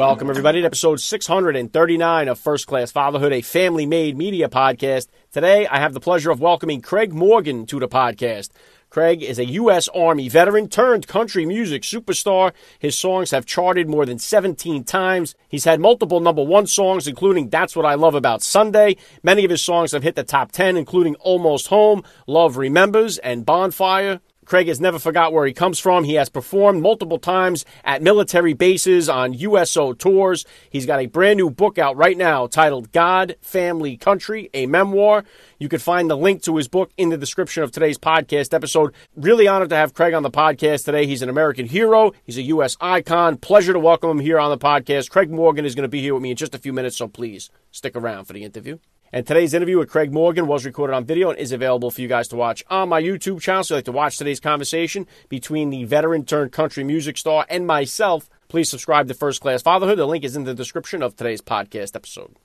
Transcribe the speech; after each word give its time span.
Welcome, 0.00 0.30
everybody, 0.30 0.62
to 0.62 0.66
episode 0.66 0.98
639 0.98 2.28
of 2.28 2.38
First 2.38 2.66
Class 2.66 2.90
Fatherhood, 2.90 3.34
a 3.34 3.42
family 3.42 3.84
made 3.84 4.16
media 4.16 4.48
podcast. 4.48 5.08
Today, 5.30 5.66
I 5.66 5.78
have 5.78 5.92
the 5.92 6.00
pleasure 6.00 6.30
of 6.30 6.40
welcoming 6.40 6.80
Craig 6.80 7.12
Morgan 7.12 7.66
to 7.66 7.78
the 7.78 7.86
podcast. 7.86 8.48
Craig 8.88 9.22
is 9.22 9.38
a 9.38 9.44
U.S. 9.44 9.88
Army 9.88 10.30
veteran 10.30 10.70
turned 10.70 11.06
country 11.06 11.44
music 11.44 11.82
superstar. 11.82 12.52
His 12.78 12.96
songs 12.96 13.30
have 13.32 13.44
charted 13.44 13.90
more 13.90 14.06
than 14.06 14.18
17 14.18 14.84
times. 14.84 15.34
He's 15.50 15.66
had 15.66 15.80
multiple 15.80 16.20
number 16.20 16.42
one 16.42 16.66
songs, 16.66 17.06
including 17.06 17.50
That's 17.50 17.76
What 17.76 17.84
I 17.84 17.92
Love 17.92 18.14
About 18.14 18.42
Sunday. 18.42 18.96
Many 19.22 19.44
of 19.44 19.50
his 19.50 19.62
songs 19.62 19.92
have 19.92 20.02
hit 20.02 20.14
the 20.14 20.24
top 20.24 20.50
10, 20.50 20.78
including 20.78 21.14
Almost 21.16 21.66
Home, 21.66 22.02
Love 22.26 22.56
Remembers, 22.56 23.18
and 23.18 23.44
Bonfire. 23.44 24.22
Craig 24.50 24.66
has 24.66 24.80
never 24.80 24.98
forgot 24.98 25.32
where 25.32 25.46
he 25.46 25.52
comes 25.52 25.78
from. 25.78 26.02
He 26.02 26.14
has 26.14 26.28
performed 26.28 26.82
multiple 26.82 27.20
times 27.20 27.64
at 27.84 28.02
military 28.02 28.52
bases 28.52 29.08
on 29.08 29.32
USO 29.32 29.92
tours. 29.92 30.44
He's 30.70 30.86
got 30.86 30.98
a 30.98 31.06
brand 31.06 31.36
new 31.36 31.50
book 31.50 31.78
out 31.78 31.96
right 31.96 32.16
now 32.16 32.48
titled 32.48 32.90
God, 32.90 33.36
Family, 33.42 33.96
Country, 33.96 34.50
a 34.52 34.66
memoir. 34.66 35.22
You 35.60 35.68
can 35.68 35.78
find 35.78 36.10
the 36.10 36.16
link 36.16 36.42
to 36.42 36.56
his 36.56 36.66
book 36.66 36.90
in 36.96 37.10
the 37.10 37.16
description 37.16 37.62
of 37.62 37.70
today's 37.70 37.96
podcast 37.96 38.52
episode. 38.52 38.92
Really 39.14 39.46
honored 39.46 39.68
to 39.68 39.76
have 39.76 39.94
Craig 39.94 40.14
on 40.14 40.24
the 40.24 40.32
podcast 40.32 40.84
today. 40.84 41.06
He's 41.06 41.22
an 41.22 41.28
American 41.28 41.66
hero. 41.66 42.10
He's 42.24 42.36
a 42.36 42.42
U.S. 42.42 42.76
icon. 42.80 43.36
Pleasure 43.36 43.72
to 43.72 43.78
welcome 43.78 44.10
him 44.10 44.18
here 44.18 44.40
on 44.40 44.50
the 44.50 44.58
podcast. 44.58 45.10
Craig 45.10 45.30
Morgan 45.30 45.64
is 45.64 45.76
going 45.76 45.84
to 45.84 45.88
be 45.88 46.00
here 46.00 46.14
with 46.14 46.24
me 46.24 46.32
in 46.32 46.36
just 46.36 46.56
a 46.56 46.58
few 46.58 46.72
minutes, 46.72 46.96
so 46.96 47.06
please 47.06 47.50
stick 47.70 47.94
around 47.94 48.24
for 48.24 48.32
the 48.32 48.42
interview. 48.42 48.78
And 49.12 49.26
today's 49.26 49.54
interview 49.54 49.78
with 49.78 49.90
Craig 49.90 50.12
Morgan 50.12 50.46
was 50.46 50.64
recorded 50.64 50.94
on 50.94 51.04
video 51.04 51.30
and 51.30 51.38
is 51.38 51.50
available 51.50 51.90
for 51.90 52.00
you 52.00 52.06
guys 52.06 52.28
to 52.28 52.36
watch 52.36 52.62
on 52.70 52.88
my 52.88 53.02
YouTube 53.02 53.40
channel. 53.40 53.64
So 53.64 53.74
if 53.74 53.78
you'd 53.78 53.78
like 53.78 53.84
to 53.86 53.92
watch 53.92 54.18
today's 54.18 54.38
conversation 54.38 55.06
between 55.28 55.70
the 55.70 55.82
veteran 55.82 56.24
turned 56.24 56.52
country 56.52 56.84
music 56.84 57.18
star 57.18 57.44
and 57.48 57.66
myself, 57.66 58.30
please 58.46 58.70
subscribe 58.70 59.08
to 59.08 59.14
First 59.14 59.40
Class 59.40 59.62
Fatherhood. 59.62 59.98
The 59.98 60.06
link 60.06 60.22
is 60.22 60.36
in 60.36 60.44
the 60.44 60.54
description 60.54 61.02
of 61.02 61.16
today's 61.16 61.40
podcast 61.40 61.96
episode. 61.96 62.36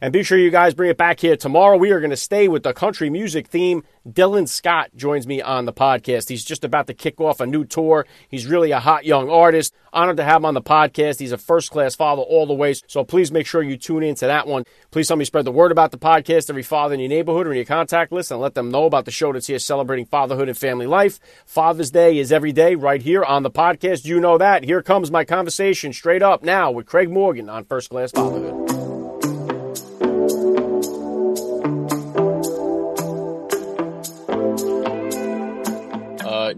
And 0.00 0.12
be 0.12 0.22
sure 0.22 0.38
you 0.38 0.50
guys 0.50 0.74
bring 0.74 0.90
it 0.90 0.96
back 0.96 1.20
here 1.20 1.36
tomorrow. 1.36 1.76
We 1.76 1.90
are 1.90 2.00
going 2.00 2.10
to 2.10 2.16
stay 2.16 2.48
with 2.48 2.62
the 2.62 2.72
country 2.72 3.10
music 3.10 3.46
theme. 3.46 3.84
Dylan 4.06 4.46
Scott 4.46 4.90
joins 4.94 5.26
me 5.26 5.40
on 5.40 5.64
the 5.64 5.72
podcast. 5.72 6.28
He's 6.28 6.44
just 6.44 6.62
about 6.62 6.86
to 6.88 6.94
kick 6.94 7.20
off 7.20 7.40
a 7.40 7.46
new 7.46 7.64
tour. 7.64 8.06
He's 8.28 8.46
really 8.46 8.70
a 8.70 8.80
hot 8.80 9.06
young 9.06 9.30
artist. 9.30 9.74
Honored 9.94 10.18
to 10.18 10.24
have 10.24 10.38
him 10.38 10.44
on 10.44 10.54
the 10.54 10.60
podcast. 10.60 11.20
He's 11.20 11.32
a 11.32 11.38
first 11.38 11.70
class 11.70 11.94
father 11.94 12.20
all 12.20 12.46
the 12.46 12.52
way. 12.52 12.74
So 12.86 13.04
please 13.04 13.32
make 13.32 13.46
sure 13.46 13.62
you 13.62 13.76
tune 13.76 14.02
into 14.02 14.26
that 14.26 14.46
one. 14.46 14.64
Please 14.90 15.08
help 15.08 15.18
me 15.18 15.24
spread 15.24 15.46
the 15.46 15.52
word 15.52 15.72
about 15.72 15.90
the 15.90 15.98
podcast, 15.98 16.50
every 16.50 16.62
father 16.62 16.94
in 16.94 17.00
your 17.00 17.08
neighborhood 17.08 17.46
or 17.46 17.52
in 17.52 17.56
your 17.56 17.64
contact 17.64 18.12
list, 18.12 18.30
and 18.30 18.40
let 18.40 18.54
them 18.54 18.70
know 18.70 18.84
about 18.84 19.06
the 19.06 19.10
show 19.10 19.32
that's 19.32 19.46
here 19.46 19.58
celebrating 19.58 20.04
fatherhood 20.04 20.48
and 20.48 20.58
family 20.58 20.86
life. 20.86 21.18
Father's 21.46 21.90
Day 21.90 22.18
is 22.18 22.32
every 22.32 22.52
day 22.52 22.74
right 22.74 23.00
here 23.00 23.24
on 23.24 23.42
the 23.42 23.50
podcast. 23.50 24.04
You 24.04 24.20
know 24.20 24.36
that. 24.36 24.64
Here 24.64 24.82
comes 24.82 25.10
my 25.10 25.24
conversation 25.24 25.92
straight 25.92 26.22
up 26.22 26.42
now 26.42 26.70
with 26.70 26.86
Craig 26.86 27.08
Morgan 27.08 27.48
on 27.48 27.64
First 27.64 27.88
Class 27.88 28.10
Fatherhood. 28.10 28.83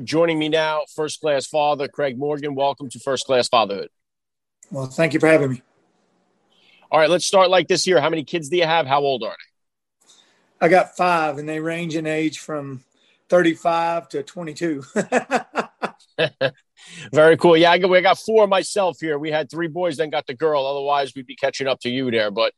Joining 0.04 0.38
me 0.38 0.48
now, 0.48 0.82
first 0.94 1.20
class 1.20 1.46
father 1.46 1.88
Craig 1.88 2.18
Morgan. 2.18 2.54
Welcome 2.54 2.88
to 2.90 2.98
First 2.98 3.26
Class 3.26 3.48
Fatherhood. 3.48 3.88
Well, 4.70 4.86
thank 4.86 5.14
you 5.14 5.20
for 5.20 5.28
having 5.28 5.50
me. 5.50 5.62
All 6.90 7.00
right, 7.00 7.10
let's 7.10 7.26
start 7.26 7.50
like 7.50 7.68
this 7.68 7.84
here. 7.84 8.00
How 8.00 8.10
many 8.10 8.24
kids 8.24 8.48
do 8.48 8.56
you 8.56 8.64
have? 8.64 8.86
How 8.86 9.00
old 9.00 9.22
are 9.22 9.36
they? 9.36 10.66
I 10.66 10.68
got 10.68 10.96
five, 10.96 11.38
and 11.38 11.48
they 11.48 11.60
range 11.60 11.96
in 11.96 12.06
age 12.06 12.38
from 12.38 12.84
35 13.28 14.08
to 14.10 14.22
22. 14.22 14.84
Very 17.12 17.36
cool. 17.36 17.56
Yeah, 17.56 17.72
I 17.72 17.78
got, 17.78 17.92
I 17.92 18.00
got 18.00 18.18
four 18.18 18.46
myself 18.46 18.98
here. 19.00 19.18
We 19.18 19.30
had 19.30 19.50
three 19.50 19.68
boys, 19.68 19.96
then 19.96 20.10
got 20.10 20.26
the 20.26 20.34
girl. 20.34 20.64
Otherwise, 20.64 21.14
we'd 21.14 21.26
be 21.26 21.36
catching 21.36 21.66
up 21.66 21.80
to 21.80 21.90
you 21.90 22.10
there. 22.10 22.30
But 22.30 22.52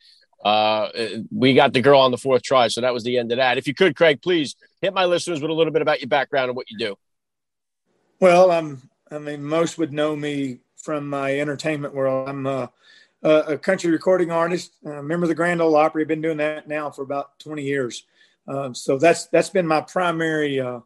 uh, 0.45 0.89
we 1.33 1.55
got 1.55 1.73
the 1.73 1.81
girl 1.81 2.01
on 2.01 2.11
the 2.11 2.19
fourth 2.19 2.43
try. 2.43 2.69
So 2.69 2.83
that 2.83 2.95
was 2.95 3.05
the 3.05 3.19
end 3.19 3.33
of 3.33 3.39
that. 3.39 3.59
If 3.59 3.67
you 3.67 3.75
could, 3.75 3.97
Craig, 3.97 4.23
please 4.23 4.55
hit 4.81 4.95
my 4.95 5.07
listeners 5.07 5.41
with 5.41 5.51
a 5.51 5.55
little 5.55 5.73
bit 5.73 5.83
about 5.83 6.01
your 6.01 6.09
background 6.09 6.51
and 6.51 6.57
what 6.57 6.71
you 6.71 6.79
do. 6.79 6.97
Well, 8.21 8.51
I'm. 8.51 8.83
I 9.11 9.19
mean, 9.19 9.43
most 9.43 9.79
would 9.79 9.93
know 9.93 10.15
me 10.17 10.59
from 10.77 11.09
my 11.09 11.39
entertainment 11.39 11.95
world. 11.95 12.29
I'm 12.29 12.47
a, 12.47 12.71
a 13.23 13.57
country 13.57 13.91
recording 13.91 14.31
artist. 14.31 14.75
A 14.85 15.03
member 15.03 15.25
of 15.25 15.29
the 15.29 15.35
Grand 15.35 15.63
Ole 15.63 15.77
Opry. 15.77 16.03
I've 16.03 16.09
been 16.09 16.21
doing 16.21 16.37
that 16.39 16.69
now 16.69 16.91
for 16.91 17.03
about 17.03 17.39
20 17.39 17.63
years. 17.63 18.05
Um, 18.49 18.75
so 18.75 18.99
that's 18.99 19.27
that's 19.29 19.51
been 19.51 19.67
my 19.67 19.83
primary 19.83 20.59
uh, 20.59 20.81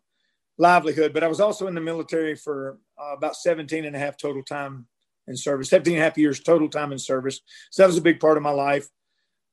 livelihood. 0.58 1.14
But 1.14 1.24
I 1.24 1.28
was 1.28 1.40
also 1.40 1.66
in 1.68 1.74
the 1.74 1.80
military 1.80 2.34
for 2.34 2.78
uh, 3.00 3.14
about 3.16 3.36
17 3.36 3.86
and 3.86 3.96
a 3.96 3.98
half 3.98 4.16
total 4.18 4.42
time 4.42 4.86
in 5.26 5.36
service, 5.36 5.70
17 5.70 5.94
and 5.94 6.02
a 6.02 6.04
half 6.04 6.18
years 6.18 6.40
total 6.40 6.68
time 6.68 6.92
in 6.92 6.98
service. 6.98 7.40
So 7.70 7.82
that 7.82 7.86
was 7.86 7.96
a 7.96 8.02
big 8.02 8.20
part 8.20 8.36
of 8.36 8.42
my 8.42 8.50
life. 8.50 8.88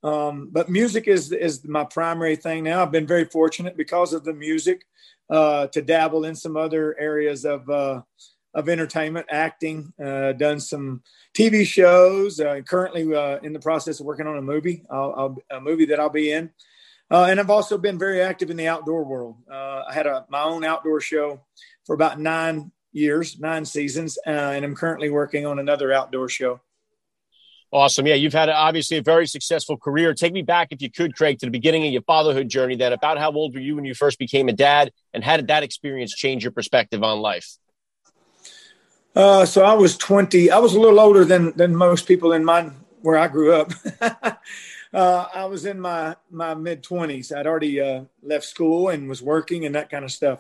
Um, 0.04 0.50
but 0.52 0.70
music 0.70 1.08
is 1.08 1.32
is 1.32 1.68
my 1.68 1.84
primary 1.84 2.36
thing 2.36 2.64
now. 2.64 2.82
I've 2.82 2.92
been 2.92 3.08
very 3.08 3.26
fortunate 3.26 3.76
because 3.76 4.14
of 4.14 4.24
the 4.24 4.34
music 4.34 4.86
uh, 5.30 5.68
to 5.68 5.82
dabble 5.82 6.26
in 6.26 6.36
some 6.36 6.56
other 6.56 6.98
areas 7.00 7.46
of 7.46 7.70
uh, 7.70 8.02
of 8.54 8.70
entertainment, 8.70 9.28
acting. 9.30 9.94
Uh, 10.04 10.34
done 10.34 10.60
some 10.60 11.02
TV 11.38 11.66
shows. 11.66 12.40
Uh, 12.40 12.62
currently 12.62 13.14
uh, 13.14 13.40
in 13.44 13.54
the 13.54 13.60
process 13.60 14.00
of 14.00 14.06
working 14.06 14.28
on 14.28 14.38
a 14.38 14.42
movie, 14.42 14.84
I'll, 14.90 15.14
I'll, 15.18 15.38
a 15.58 15.62
movie 15.62 15.86
that 15.86 16.00
I'll 16.00 16.10
be 16.10 16.32
in. 16.32 16.50
Uh, 17.12 17.26
and 17.30 17.40
I've 17.40 17.50
also 17.50 17.78
been 17.78 17.98
very 17.98 18.22
active 18.22 18.50
in 18.50 18.58
the 18.58 18.68
outdoor 18.68 19.04
world. 19.04 19.36
I 19.52 19.92
had 19.92 20.06
a, 20.06 20.26
my 20.30 20.44
own 20.44 20.64
outdoor 20.64 21.02
show 21.02 21.42
for 21.86 21.96
about 21.96 22.20
nine 22.20 22.72
years, 22.92 23.40
nine 23.40 23.66
seasons, 23.66 24.18
and 24.26 24.64
I'm 24.64 24.76
currently 24.76 25.10
working 25.10 25.46
on 25.46 25.58
another 25.58 25.92
outdoor 25.92 26.30
show. 26.30 26.62
Awesome. 27.72 28.08
Yeah, 28.08 28.16
you've 28.16 28.34
had 28.34 28.50
obviously 28.50 28.98
a 28.98 29.02
very 29.04 29.28
successful 29.28 29.78
career. 29.78 30.16
Take 30.16 30.34
me 30.34 30.42
back, 30.42 30.70
if 30.72 30.82
you 30.82 30.90
could, 30.90 31.16
Craig, 31.16 31.38
to 31.40 31.46
the 31.46 31.52
beginning 31.52 31.86
of 31.86 31.94
your 31.94 32.02
fatherhood 32.02 32.50
journey. 32.50 32.76
Then, 32.76 32.94
about 32.94 33.20
how 33.20 33.32
old 33.32 33.54
were 33.54 33.60
you 33.60 33.76
when 33.76 33.86
you 33.86 33.94
first 33.94 34.18
became 34.18 34.50
a 34.50 34.54
dad, 34.54 34.92
and 35.14 35.24
how 35.24 35.38
did 35.38 35.48
that 35.48 35.62
experience 35.62 36.16
change 36.16 36.44
your 36.44 36.52
perspective 36.52 37.04
on 37.04 37.20
life? 37.20 37.58
Uh, 39.16 39.46
so 39.46 39.64
I 39.64 39.74
was 39.74 39.98
20. 39.98 40.50
I 40.50 40.58
was 40.58 40.74
a 40.74 40.80
little 40.80 41.00
older 41.00 41.24
than 41.26 41.56
than 41.56 41.76
most 41.76 42.08
people 42.08 42.34
in 42.34 42.44
my 42.44 42.72
where 43.02 43.20
I 43.20 43.28
grew 43.28 43.54
up. 43.54 43.72
uh, 44.94 45.26
I 45.32 45.46
was 45.46 45.66
in 45.66 45.80
my 45.80 46.16
my 46.32 46.56
mid 46.56 46.82
20s. 46.84 47.36
I'd 47.36 47.46
already 47.46 47.80
uh, 47.82 48.06
left 48.24 48.46
school 48.46 48.90
and 48.90 49.08
was 49.08 49.22
working 49.22 49.66
and 49.66 49.76
that 49.76 49.92
kind 49.92 50.04
of 50.04 50.12
stuff. 50.12 50.40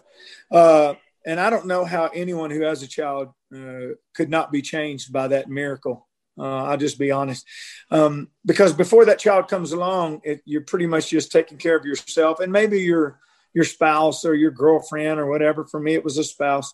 Uh, 0.49 0.95
and 1.27 1.39
I 1.39 1.51
don't 1.51 1.67
know 1.67 1.85
how 1.85 2.07
anyone 2.07 2.49
who 2.49 2.61
has 2.61 2.81
a 2.81 2.87
child 2.87 3.29
uh, 3.53 3.93
could 4.15 4.31
not 4.31 4.51
be 4.51 4.63
changed 4.63 5.13
by 5.13 5.27
that 5.27 5.47
miracle 5.47 6.07
uh, 6.39 6.63
I'll 6.65 6.77
just 6.77 6.97
be 6.97 7.11
honest. 7.11 7.45
Um, 7.91 8.29
because 8.45 8.73
before 8.73 9.05
that 9.05 9.19
child 9.19 9.47
comes 9.47 9.71
along, 9.71 10.21
it, 10.23 10.41
you're 10.45 10.61
pretty 10.61 10.87
much 10.87 11.09
just 11.09 11.31
taking 11.31 11.57
care 11.57 11.75
of 11.75 11.85
yourself 11.85 12.39
and 12.39 12.51
maybe 12.51 12.81
your 12.81 13.19
your 13.53 13.65
spouse 13.65 14.25
or 14.25 14.35
your 14.35 14.51
girlfriend 14.51 15.19
or 15.19 15.25
whatever. 15.25 15.65
For 15.65 15.79
me, 15.79 15.95
it 15.95 16.03
was 16.03 16.17
a 16.17 16.23
spouse, 16.23 16.73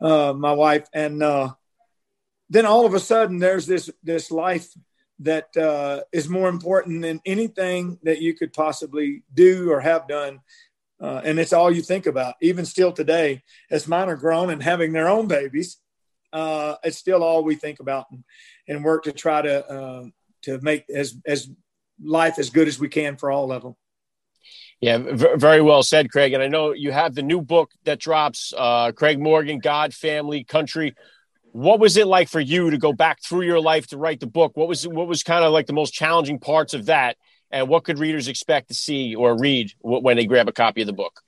uh, 0.00 0.34
my 0.36 0.52
wife, 0.52 0.86
and 0.92 1.22
uh, 1.22 1.54
then 2.50 2.66
all 2.66 2.86
of 2.86 2.94
a 2.94 3.00
sudden, 3.00 3.38
there's 3.38 3.66
this 3.66 3.90
this 4.02 4.30
life 4.30 4.68
that 5.20 5.56
uh, 5.56 6.02
is 6.12 6.28
more 6.28 6.48
important 6.48 7.02
than 7.02 7.20
anything 7.24 7.98
that 8.02 8.20
you 8.20 8.34
could 8.34 8.52
possibly 8.52 9.22
do 9.32 9.70
or 9.70 9.80
have 9.80 10.08
done. 10.08 10.40
Uh, 11.00 11.20
and 11.24 11.38
it's 11.38 11.52
all 11.52 11.70
you 11.70 11.82
think 11.82 12.06
about, 12.06 12.34
even 12.40 12.64
still 12.64 12.92
today, 12.92 13.42
as 13.70 13.88
mine 13.88 14.08
are 14.08 14.16
grown 14.16 14.50
and 14.50 14.62
having 14.62 14.92
their 14.92 15.08
own 15.08 15.26
babies. 15.26 15.78
Uh, 16.32 16.76
it's 16.84 16.98
still 16.98 17.22
all 17.22 17.42
we 17.42 17.54
think 17.54 17.80
about. 17.80 18.06
And, 18.10 18.24
and 18.68 18.84
work 18.84 19.04
to 19.04 19.12
try 19.12 19.42
to 19.42 19.68
uh, 19.68 20.04
to 20.42 20.60
make 20.60 20.84
as 20.90 21.16
as 21.26 21.48
life 22.02 22.38
as 22.38 22.50
good 22.50 22.68
as 22.68 22.78
we 22.78 22.88
can 22.88 23.16
for 23.16 23.30
all 23.30 23.52
of 23.52 23.62
them. 23.62 23.76
Yeah, 24.80 24.98
v- 24.98 25.36
very 25.36 25.60
well 25.60 25.84
said, 25.84 26.10
Craig. 26.10 26.32
And 26.32 26.42
I 26.42 26.48
know 26.48 26.72
you 26.72 26.90
have 26.90 27.14
the 27.14 27.22
new 27.22 27.40
book 27.40 27.70
that 27.84 28.00
drops, 28.00 28.52
uh, 28.56 28.90
Craig 28.92 29.20
Morgan, 29.20 29.60
God, 29.60 29.94
Family, 29.94 30.42
Country. 30.42 30.94
What 31.52 31.78
was 31.78 31.96
it 31.96 32.08
like 32.08 32.28
for 32.28 32.40
you 32.40 32.70
to 32.70 32.78
go 32.78 32.92
back 32.92 33.22
through 33.22 33.42
your 33.42 33.60
life 33.60 33.86
to 33.88 33.96
write 33.96 34.18
the 34.18 34.26
book? 34.26 34.56
What 34.56 34.68
was 34.68 34.86
what 34.88 35.06
was 35.06 35.22
kind 35.22 35.44
of 35.44 35.52
like 35.52 35.66
the 35.66 35.72
most 35.72 35.92
challenging 35.92 36.38
parts 36.38 36.74
of 36.74 36.86
that, 36.86 37.16
and 37.50 37.68
what 37.68 37.84
could 37.84 37.98
readers 37.98 38.26
expect 38.26 38.68
to 38.68 38.74
see 38.74 39.14
or 39.14 39.38
read 39.38 39.72
when 39.80 40.16
they 40.16 40.26
grab 40.26 40.48
a 40.48 40.52
copy 40.52 40.80
of 40.80 40.86
the 40.86 40.92
book? 40.92 41.22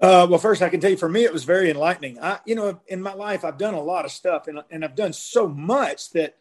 Uh, 0.00 0.26
well, 0.30 0.38
first, 0.38 0.62
I 0.62 0.68
can 0.68 0.80
tell 0.80 0.90
you 0.90 0.96
for 0.96 1.08
me, 1.08 1.24
it 1.24 1.32
was 1.32 1.44
very 1.44 1.70
enlightening. 1.70 2.20
I, 2.20 2.38
you 2.44 2.54
know, 2.54 2.80
in 2.86 3.02
my 3.02 3.14
life, 3.14 3.44
I've 3.44 3.58
done 3.58 3.74
a 3.74 3.82
lot 3.82 4.04
of 4.04 4.12
stuff 4.12 4.46
and, 4.46 4.60
and 4.70 4.84
I've 4.84 4.94
done 4.94 5.12
so 5.12 5.48
much 5.48 6.10
that, 6.10 6.36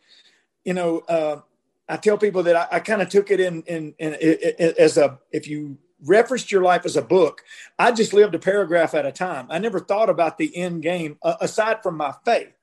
you 0.64 0.74
know, 0.74 1.00
uh, 1.08 1.42
I 1.90 1.98
tell 1.98 2.18
people 2.18 2.44
that 2.44 2.56
I, 2.56 2.78
I 2.78 2.80
kind 2.82 3.02
of 3.02 3.10
took 3.10 3.32
it 3.32 3.40
in, 3.40 3.64
in, 3.64 3.96
in, 3.98 4.14
in, 4.14 4.74
as 4.78 4.98
a, 4.98 5.20
if 5.32 5.48
you 5.48 5.78
referenced 6.06 6.52
your 6.52 6.62
life 6.62 6.86
as 6.86 6.96
a 6.98 7.02
book, 7.02 7.44
I 7.80 7.92
just 7.92 8.14
lived 8.14 8.36
a 8.36 8.40
paragraph 8.40 8.94
at 8.94 9.06
a 9.06 9.12
time. 9.12 9.48
I 9.50 9.58
never 9.58 9.80
thought 9.80 10.10
about 10.10 10.38
the 10.38 10.56
end 10.56 10.84
game 10.84 11.18
uh, 11.24 11.36
aside 11.42 11.82
from 11.82 11.98
my 11.98 12.14
faith. 12.26 12.57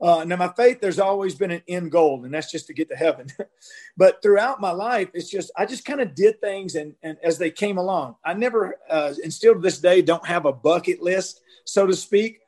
Uh, 0.00 0.24
now, 0.24 0.36
my 0.36 0.48
faith, 0.56 0.80
there's 0.80 1.00
always 1.00 1.34
been 1.34 1.50
an 1.50 1.62
end 1.66 1.90
goal, 1.90 2.24
and 2.24 2.32
that's 2.32 2.50
just 2.50 2.68
to 2.68 2.74
get 2.74 2.88
to 2.88 2.96
heaven. 2.96 3.26
but 3.96 4.22
throughout 4.22 4.60
my 4.60 4.70
life, 4.70 5.08
it's 5.12 5.28
just, 5.28 5.50
I 5.56 5.66
just 5.66 5.84
kind 5.84 6.00
of 6.00 6.14
did 6.14 6.40
things 6.40 6.76
and, 6.76 6.94
and 7.02 7.16
as 7.22 7.38
they 7.38 7.50
came 7.50 7.78
along. 7.78 8.16
I 8.24 8.34
never, 8.34 8.76
uh, 8.88 9.14
and 9.22 9.32
still 9.32 9.54
to 9.54 9.60
this 9.60 9.78
day, 9.78 10.02
don't 10.02 10.26
have 10.26 10.46
a 10.46 10.52
bucket 10.52 11.02
list, 11.02 11.40
so 11.64 11.86
to 11.86 11.94
speak. 11.94 12.38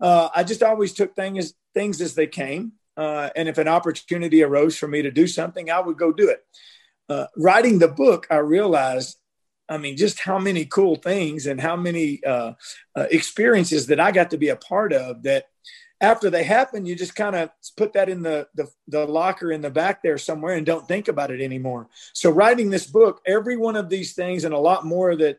Uh, 0.00 0.28
I 0.34 0.44
just 0.44 0.62
always 0.62 0.92
took 0.92 1.16
things, 1.16 1.54
things 1.72 2.00
as 2.00 2.14
they 2.14 2.26
came. 2.26 2.72
Uh, 2.96 3.30
and 3.34 3.48
if 3.48 3.56
an 3.56 3.68
opportunity 3.68 4.42
arose 4.42 4.76
for 4.76 4.88
me 4.88 5.00
to 5.00 5.10
do 5.10 5.26
something, 5.26 5.70
I 5.70 5.80
would 5.80 5.96
go 5.96 6.12
do 6.12 6.28
it. 6.28 6.44
Uh, 7.08 7.26
writing 7.36 7.78
the 7.78 7.88
book, 7.88 8.26
I 8.30 8.36
realized 8.36 9.16
I 9.70 9.78
mean, 9.78 9.96
just 9.96 10.18
how 10.18 10.40
many 10.40 10.64
cool 10.64 10.96
things 10.96 11.46
and 11.46 11.60
how 11.60 11.76
many 11.76 12.22
uh, 12.24 12.54
uh, 12.96 13.06
experiences 13.12 13.86
that 13.86 14.00
I 14.00 14.10
got 14.10 14.30
to 14.32 14.36
be 14.36 14.48
a 14.48 14.56
part 14.56 14.92
of 14.92 15.22
that 15.22 15.44
after 16.00 16.30
they 16.30 16.44
happen, 16.44 16.86
you 16.86 16.96
just 16.96 17.14
kind 17.14 17.36
of 17.36 17.50
put 17.76 17.92
that 17.92 18.08
in 18.08 18.22
the, 18.22 18.48
the, 18.54 18.68
the 18.88 19.06
locker 19.06 19.52
in 19.52 19.60
the 19.60 19.70
back 19.70 20.02
there 20.02 20.16
somewhere 20.16 20.54
and 20.54 20.64
don't 20.64 20.88
think 20.88 21.08
about 21.08 21.30
it 21.30 21.42
anymore. 21.42 21.88
So 22.14 22.30
writing 22.30 22.70
this 22.70 22.86
book, 22.86 23.20
every 23.26 23.56
one 23.56 23.76
of 23.76 23.88
these 23.88 24.14
things 24.14 24.44
and 24.44 24.54
a 24.54 24.58
lot 24.58 24.84
more 24.84 25.14
that 25.16 25.38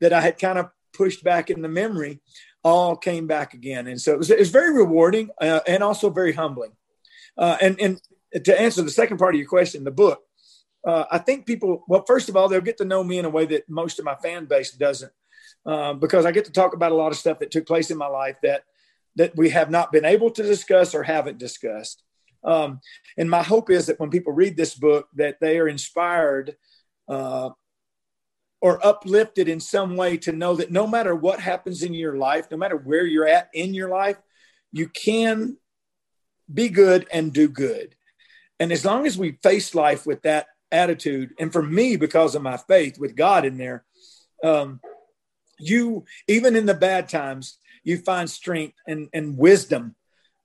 that 0.00 0.14
I 0.14 0.22
had 0.22 0.38
kind 0.38 0.58
of 0.58 0.70
pushed 0.94 1.22
back 1.22 1.50
in 1.50 1.60
the 1.60 1.68
memory, 1.68 2.20
all 2.64 2.96
came 2.96 3.26
back 3.26 3.52
again. 3.52 3.86
And 3.86 4.00
so 4.00 4.12
it 4.12 4.18
was, 4.18 4.30
it 4.30 4.38
was 4.38 4.50
very 4.50 4.72
rewarding 4.72 5.28
uh, 5.40 5.60
and 5.66 5.82
also 5.82 6.08
very 6.08 6.32
humbling. 6.32 6.72
Uh, 7.36 7.58
and 7.60 7.78
and 7.80 8.00
to 8.44 8.58
answer 8.58 8.82
the 8.82 8.90
second 8.90 9.18
part 9.18 9.34
of 9.34 9.38
your 9.38 9.48
question, 9.48 9.84
the 9.84 9.90
book, 9.90 10.22
uh, 10.86 11.04
I 11.10 11.18
think 11.18 11.46
people, 11.46 11.84
well, 11.88 12.04
first 12.06 12.28
of 12.30 12.36
all, 12.36 12.48
they'll 12.48 12.60
get 12.62 12.78
to 12.78 12.84
know 12.84 13.04
me 13.04 13.18
in 13.18 13.26
a 13.26 13.30
way 13.30 13.44
that 13.46 13.68
most 13.68 13.98
of 13.98 14.04
my 14.04 14.14
fan 14.14 14.46
base 14.46 14.70
doesn't, 14.72 15.12
uh, 15.66 15.92
because 15.92 16.24
I 16.24 16.32
get 16.32 16.46
to 16.46 16.52
talk 16.52 16.74
about 16.74 16.92
a 16.92 16.94
lot 16.94 17.12
of 17.12 17.18
stuff 17.18 17.38
that 17.40 17.50
took 17.50 17.66
place 17.66 17.90
in 17.90 17.98
my 17.98 18.06
life 18.06 18.36
that 18.42 18.64
that 19.16 19.36
we 19.36 19.50
have 19.50 19.70
not 19.70 19.92
been 19.92 20.04
able 20.04 20.30
to 20.30 20.42
discuss 20.42 20.94
or 20.94 21.02
haven't 21.02 21.38
discussed. 21.38 22.02
Um, 22.42 22.80
and 23.18 23.28
my 23.28 23.42
hope 23.42 23.70
is 23.70 23.86
that 23.86 24.00
when 24.00 24.10
people 24.10 24.32
read 24.32 24.56
this 24.56 24.74
book, 24.74 25.08
that 25.14 25.40
they 25.40 25.58
are 25.58 25.68
inspired 25.68 26.56
uh, 27.08 27.50
or 28.60 28.84
uplifted 28.86 29.48
in 29.48 29.60
some 29.60 29.96
way 29.96 30.16
to 30.18 30.32
know 30.32 30.56
that 30.56 30.70
no 30.70 30.86
matter 30.86 31.14
what 31.14 31.40
happens 31.40 31.82
in 31.82 31.92
your 31.92 32.16
life, 32.16 32.46
no 32.50 32.56
matter 32.56 32.76
where 32.76 33.04
you're 33.04 33.28
at 33.28 33.50
in 33.52 33.74
your 33.74 33.88
life, 33.88 34.16
you 34.72 34.88
can 34.88 35.56
be 36.52 36.68
good 36.68 37.06
and 37.12 37.32
do 37.32 37.48
good. 37.48 37.94
And 38.58 38.72
as 38.72 38.84
long 38.84 39.06
as 39.06 39.18
we 39.18 39.38
face 39.42 39.74
life 39.74 40.06
with 40.06 40.22
that 40.22 40.46
attitude. 40.72 41.34
And 41.38 41.52
for 41.52 41.62
me, 41.62 41.96
because 41.96 42.34
of 42.34 42.42
my 42.42 42.56
faith 42.56 42.98
with 42.98 43.16
God 43.16 43.44
in 43.44 43.58
there, 43.58 43.84
um, 44.42 44.80
you, 45.58 46.04
even 46.28 46.56
in 46.56 46.66
the 46.66 46.74
bad 46.74 47.08
times, 47.08 47.58
you 47.82 47.98
find 47.98 48.28
strength 48.28 48.76
and, 48.86 49.08
and 49.12 49.36
wisdom 49.36 49.94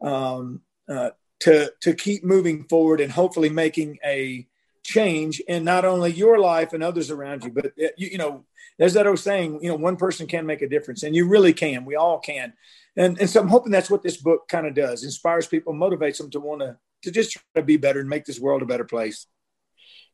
um, 0.02 0.62
uh, 0.90 1.10
to, 1.42 1.72
to 1.82 1.94
keep 1.94 2.24
moving 2.24 2.64
forward 2.66 3.02
and 3.02 3.12
hopefully 3.12 3.50
making 3.50 3.98
a 4.06 4.48
change 4.84 5.40
in 5.48 5.64
not 5.64 5.84
only 5.84 6.12
your 6.12 6.40
life 6.40 6.74
and 6.74 6.84
others 6.84 7.10
around 7.10 7.44
you, 7.44 7.52
but 7.52 7.66
uh, 7.66 7.88
you, 7.98 8.10
you 8.12 8.18
know, 8.18 8.46
there's 8.78 8.94
that 8.94 9.08
old 9.08 9.20
saying, 9.20 9.60
you 9.62 9.70
know, 9.70 9.76
one 9.76 9.96
person 9.96 10.28
can 10.28 10.46
make 10.46 10.62
a 10.62 10.70
difference 10.70 11.04
and 11.04 11.16
you 11.16 11.28
really 11.28 11.54
can, 11.54 11.86
we 11.86 11.96
all 11.96 12.20
can. 12.20 12.54
And, 12.96 13.20
and 13.20 13.30
so 13.30 13.42
I'm 13.42 13.48
hoping 13.48 13.72
that's 13.72 13.90
what 13.90 14.04
this 14.04 14.18
book 14.18 14.48
kind 14.48 14.68
of 14.68 14.74
does, 14.74 15.04
inspires 15.04 15.48
people, 15.48 15.74
motivates 15.74 16.18
them 16.18 16.30
to 16.32 16.40
want 16.40 16.62
to, 16.62 16.78
to 17.04 17.12
just 17.12 17.32
try 17.32 17.42
to 17.56 17.62
be 17.64 17.78
better 17.78 18.00
and 18.00 18.10
make 18.10 18.26
this 18.26 18.40
world 18.40 18.62
a 18.62 18.66
better 18.66 18.86
place. 18.86 19.28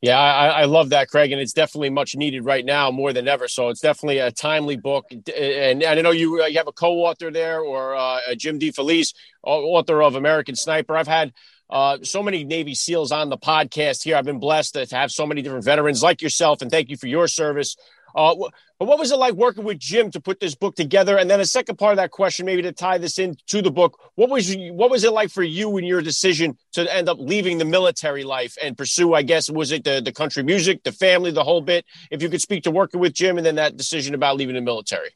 Yeah, 0.01 0.17
I, 0.17 0.47
I, 0.47 0.65
love 0.65 0.89
that, 0.89 1.09
Craig, 1.09 1.31
and 1.31 1.39
it's 1.39 1.53
definitely 1.53 1.91
much 1.91 2.15
needed 2.15 2.43
right 2.43 2.65
now 2.65 2.89
more 2.89 3.13
than 3.13 3.27
ever. 3.27 3.47
So 3.47 3.69
it's 3.69 3.81
definitely 3.81 4.17
a 4.17 4.31
timely 4.31 4.75
book. 4.75 5.05
And, 5.11 5.29
and 5.29 5.83
I 5.83 6.01
know 6.01 6.09
you 6.09 6.41
uh, 6.41 6.47
you 6.47 6.57
have 6.57 6.67
a 6.67 6.71
co-author 6.71 7.29
there, 7.29 7.59
or 7.59 7.95
uh, 7.95 8.19
Jim 8.35 8.57
DeFelice, 8.57 9.13
author 9.43 10.01
of 10.01 10.15
American 10.15 10.55
Sniper. 10.55 10.97
I've 10.97 11.07
had 11.07 11.33
uh, 11.69 11.99
so 12.01 12.23
many 12.23 12.43
Navy 12.43 12.73
SEALs 12.73 13.11
on 13.11 13.29
the 13.29 13.37
podcast 13.37 14.03
here. 14.03 14.15
I've 14.15 14.25
been 14.25 14.39
blessed 14.39 14.73
to 14.73 14.87
have 14.89 15.11
so 15.11 15.27
many 15.27 15.43
different 15.43 15.65
veterans 15.65 16.01
like 16.01 16.23
yourself, 16.23 16.63
and 16.63 16.71
thank 16.71 16.89
you 16.89 16.97
for 16.97 17.07
your 17.07 17.27
service. 17.27 17.77
Uh, 18.15 18.35
but 18.79 18.87
what 18.87 18.99
was 18.99 19.11
it 19.11 19.17
like 19.17 19.35
working 19.35 19.63
with 19.63 19.79
Jim 19.79 20.09
to 20.11 20.19
put 20.19 20.39
this 20.39 20.55
book 20.55 20.75
together? 20.75 21.17
And 21.17 21.29
then 21.29 21.39
a 21.39 21.45
second 21.45 21.77
part 21.77 21.91
of 21.91 21.97
that 21.97 22.11
question, 22.11 22.45
maybe 22.45 22.61
to 22.63 22.71
tie 22.71 22.97
this 22.97 23.19
into 23.19 23.61
the 23.61 23.71
book, 23.71 23.99
what 24.15 24.29
was 24.29 24.55
what 24.71 24.89
was 24.89 25.03
it 25.03 25.13
like 25.13 25.29
for 25.29 25.43
you 25.43 25.77
in 25.77 25.85
your 25.85 26.01
decision 26.01 26.57
to 26.73 26.93
end 26.93 27.07
up 27.07 27.17
leaving 27.19 27.57
the 27.57 27.65
military 27.65 28.23
life 28.23 28.57
and 28.61 28.77
pursue? 28.77 29.13
I 29.13 29.21
guess 29.21 29.49
was 29.49 29.71
it 29.71 29.83
the 29.83 30.01
the 30.01 30.11
country 30.11 30.43
music, 30.43 30.83
the 30.83 30.91
family, 30.91 31.31
the 31.31 31.43
whole 31.43 31.61
bit? 31.61 31.85
If 32.09 32.21
you 32.21 32.29
could 32.29 32.41
speak 32.41 32.63
to 32.63 32.71
working 32.71 32.99
with 32.99 33.13
Jim, 33.13 33.37
and 33.37 33.45
then 33.45 33.55
that 33.55 33.77
decision 33.77 34.15
about 34.15 34.37
leaving 34.37 34.55
the 34.55 34.61
military. 34.61 35.11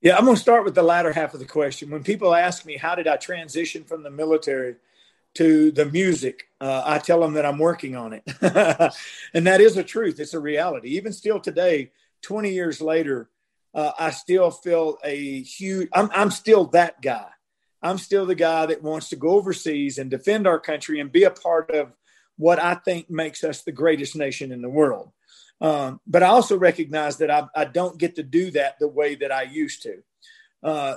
Yeah, 0.00 0.18
I'm 0.18 0.24
going 0.24 0.36
to 0.36 0.42
start 0.42 0.64
with 0.64 0.74
the 0.74 0.82
latter 0.82 1.12
half 1.12 1.32
of 1.32 1.40
the 1.40 1.46
question. 1.46 1.88
When 1.90 2.04
people 2.04 2.34
ask 2.34 2.66
me 2.66 2.76
how 2.76 2.94
did 2.94 3.08
I 3.08 3.16
transition 3.16 3.84
from 3.84 4.02
the 4.02 4.10
military 4.10 4.76
to 5.34 5.70
the 5.70 5.86
music, 5.86 6.48
uh, 6.60 6.82
I 6.84 6.98
tell 6.98 7.20
them 7.20 7.32
that 7.34 7.46
I'm 7.46 7.58
working 7.58 7.96
on 7.96 8.12
it, 8.12 8.22
and 9.34 9.46
that 9.46 9.60
is 9.60 9.76
a 9.76 9.82
truth. 9.82 10.20
It's 10.20 10.34
a 10.34 10.38
reality. 10.38 10.90
Even 10.90 11.12
still 11.12 11.40
today 11.40 11.90
20 12.24 12.50
years 12.50 12.80
later, 12.80 13.30
uh, 13.74 13.92
I 13.98 14.10
still 14.10 14.50
feel 14.50 14.98
a 15.04 15.42
huge, 15.42 15.88
I'm, 15.92 16.10
I'm 16.12 16.30
still 16.30 16.66
that 16.66 17.00
guy. 17.02 17.28
I'm 17.82 17.98
still 17.98 18.24
the 18.24 18.34
guy 18.34 18.66
that 18.66 18.82
wants 18.82 19.10
to 19.10 19.16
go 19.16 19.30
overseas 19.30 19.98
and 19.98 20.10
defend 20.10 20.46
our 20.46 20.58
country 20.58 21.00
and 21.00 21.12
be 21.12 21.24
a 21.24 21.30
part 21.30 21.70
of 21.70 21.92
what 22.36 22.58
I 22.58 22.74
think 22.76 23.10
makes 23.10 23.44
us 23.44 23.62
the 23.62 23.72
greatest 23.72 24.16
nation 24.16 24.52
in 24.52 24.62
the 24.62 24.70
world. 24.70 25.12
Um, 25.60 26.00
but 26.06 26.22
I 26.22 26.28
also 26.28 26.56
recognize 26.56 27.18
that 27.18 27.30
I, 27.30 27.46
I, 27.54 27.64
don't 27.64 27.98
get 27.98 28.16
to 28.16 28.22
do 28.22 28.50
that 28.52 28.78
the 28.80 28.88
way 28.88 29.14
that 29.14 29.30
I 29.30 29.42
used 29.42 29.82
to. 29.82 30.02
Uh, 30.62 30.94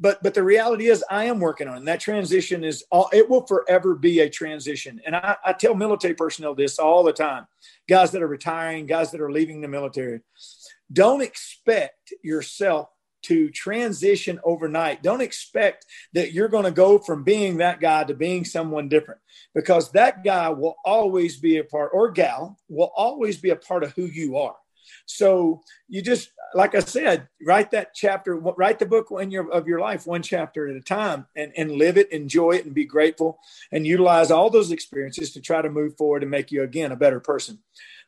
but 0.00 0.22
but 0.22 0.34
the 0.34 0.42
reality 0.42 0.86
is, 0.86 1.04
I 1.10 1.24
am 1.24 1.40
working 1.40 1.68
on 1.68 1.74
it. 1.74 1.78
And 1.78 1.88
that 1.88 2.00
transition 2.00 2.64
is 2.64 2.82
all. 2.90 3.10
It 3.12 3.28
will 3.28 3.46
forever 3.46 3.94
be 3.94 4.20
a 4.20 4.30
transition. 4.30 5.00
And 5.04 5.14
I, 5.14 5.36
I 5.44 5.52
tell 5.52 5.74
military 5.74 6.14
personnel 6.14 6.54
this 6.54 6.78
all 6.78 7.04
the 7.04 7.12
time: 7.12 7.46
guys 7.88 8.10
that 8.12 8.22
are 8.22 8.28
retiring, 8.28 8.86
guys 8.86 9.10
that 9.12 9.20
are 9.20 9.30
leaving 9.30 9.60
the 9.60 9.68
military 9.68 10.20
don't 10.92 11.22
expect 11.22 12.12
yourself 12.22 12.88
to 13.22 13.50
transition 13.50 14.40
overnight. 14.44 15.02
Don't 15.02 15.20
expect 15.20 15.84
that 16.14 16.32
you're 16.32 16.48
going 16.48 16.64
to 16.64 16.70
go 16.70 16.98
from 16.98 17.22
being 17.22 17.58
that 17.58 17.80
guy 17.80 18.04
to 18.04 18.14
being 18.14 18.44
someone 18.44 18.88
different 18.88 19.20
because 19.54 19.92
that 19.92 20.24
guy 20.24 20.48
will 20.48 20.76
always 20.84 21.36
be 21.36 21.58
a 21.58 21.64
part, 21.64 21.90
or 21.92 22.10
gal 22.10 22.58
will 22.68 22.90
always 22.96 23.36
be 23.36 23.50
a 23.50 23.56
part 23.56 23.84
of 23.84 23.92
who 23.92 24.04
you 24.06 24.38
are. 24.38 24.56
So 25.06 25.62
you 25.88 26.02
just, 26.02 26.30
like 26.54 26.74
I 26.74 26.80
said, 26.80 27.28
write 27.46 27.70
that 27.72 27.94
chapter, 27.94 28.36
write 28.36 28.78
the 28.78 28.86
book 28.86 29.08
in 29.20 29.30
your, 29.30 29.50
of 29.50 29.66
your 29.66 29.80
life 29.80 30.06
one 30.06 30.22
chapter 30.22 30.68
at 30.68 30.76
a 30.76 30.80
time 30.80 31.26
and, 31.36 31.52
and 31.56 31.72
live 31.72 31.96
it, 31.96 32.10
enjoy 32.12 32.52
it, 32.52 32.64
and 32.64 32.74
be 32.74 32.84
grateful 32.84 33.38
and 33.72 33.86
utilize 33.86 34.30
all 34.30 34.50
those 34.50 34.70
experiences 34.70 35.32
to 35.32 35.40
try 35.40 35.62
to 35.62 35.70
move 35.70 35.96
forward 35.96 36.22
and 36.22 36.30
make 36.30 36.50
you, 36.50 36.62
again, 36.62 36.92
a 36.92 36.96
better 36.96 37.20
person. 37.20 37.58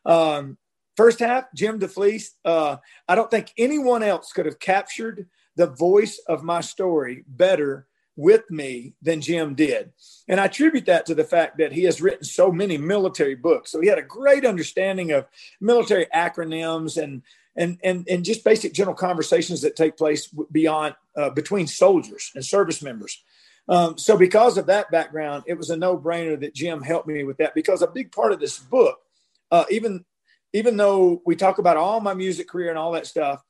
Um, 0.05 0.57
First 0.95 1.19
half, 1.19 1.45
Jim 1.55 1.79
DeFelice. 1.79 2.29
Uh, 2.45 2.77
I 3.07 3.15
don't 3.15 3.31
think 3.31 3.51
anyone 3.57 4.03
else 4.03 4.31
could 4.31 4.45
have 4.45 4.59
captured 4.59 5.27
the 5.55 5.67
voice 5.67 6.19
of 6.27 6.43
my 6.43 6.61
story 6.61 7.23
better 7.27 7.87
with 8.15 8.49
me 8.49 8.93
than 9.01 9.21
Jim 9.21 9.55
did. 9.55 9.91
And 10.27 10.39
I 10.39 10.45
attribute 10.45 10.85
that 10.85 11.05
to 11.07 11.15
the 11.15 11.23
fact 11.23 11.57
that 11.57 11.71
he 11.71 11.83
has 11.83 12.01
written 12.01 12.23
so 12.23 12.51
many 12.51 12.77
military 12.77 13.35
books. 13.35 13.71
So 13.71 13.81
he 13.81 13.87
had 13.87 13.97
a 13.97 14.03
great 14.03 14.45
understanding 14.45 15.11
of 15.11 15.25
military 15.59 16.07
acronyms 16.13 17.01
and 17.01 17.21
and 17.55 17.77
and, 17.83 18.07
and 18.09 18.25
just 18.25 18.43
basic 18.43 18.73
general 18.73 18.95
conversations 18.95 19.61
that 19.61 19.75
take 19.75 19.97
place 19.97 20.27
beyond 20.51 20.95
uh, 21.15 21.29
between 21.29 21.67
soldiers 21.67 22.31
and 22.35 22.45
service 22.45 22.81
members. 22.81 23.23
Um, 23.67 23.97
so 23.97 24.17
because 24.17 24.57
of 24.57 24.65
that 24.65 24.91
background, 24.91 25.43
it 25.47 25.53
was 25.53 25.69
a 25.69 25.77
no-brainer 25.77 26.39
that 26.41 26.53
Jim 26.53 26.81
helped 26.81 27.07
me 27.07 27.23
with 27.23 27.37
that 27.37 27.55
because 27.55 27.81
a 27.81 27.87
big 27.87 28.11
part 28.11 28.33
of 28.33 28.39
this 28.39 28.59
book, 28.59 28.99
uh, 29.51 29.65
even 29.69 30.05
even 30.51 30.77
though 30.77 31.21
we 31.25 31.35
talk 31.35 31.57
about 31.57 31.77
all 31.77 31.99
my 31.99 32.13
music 32.13 32.47
career 32.47 32.69
and 32.69 32.77
all 32.77 32.91
that 32.91 33.07
stuff, 33.07 33.43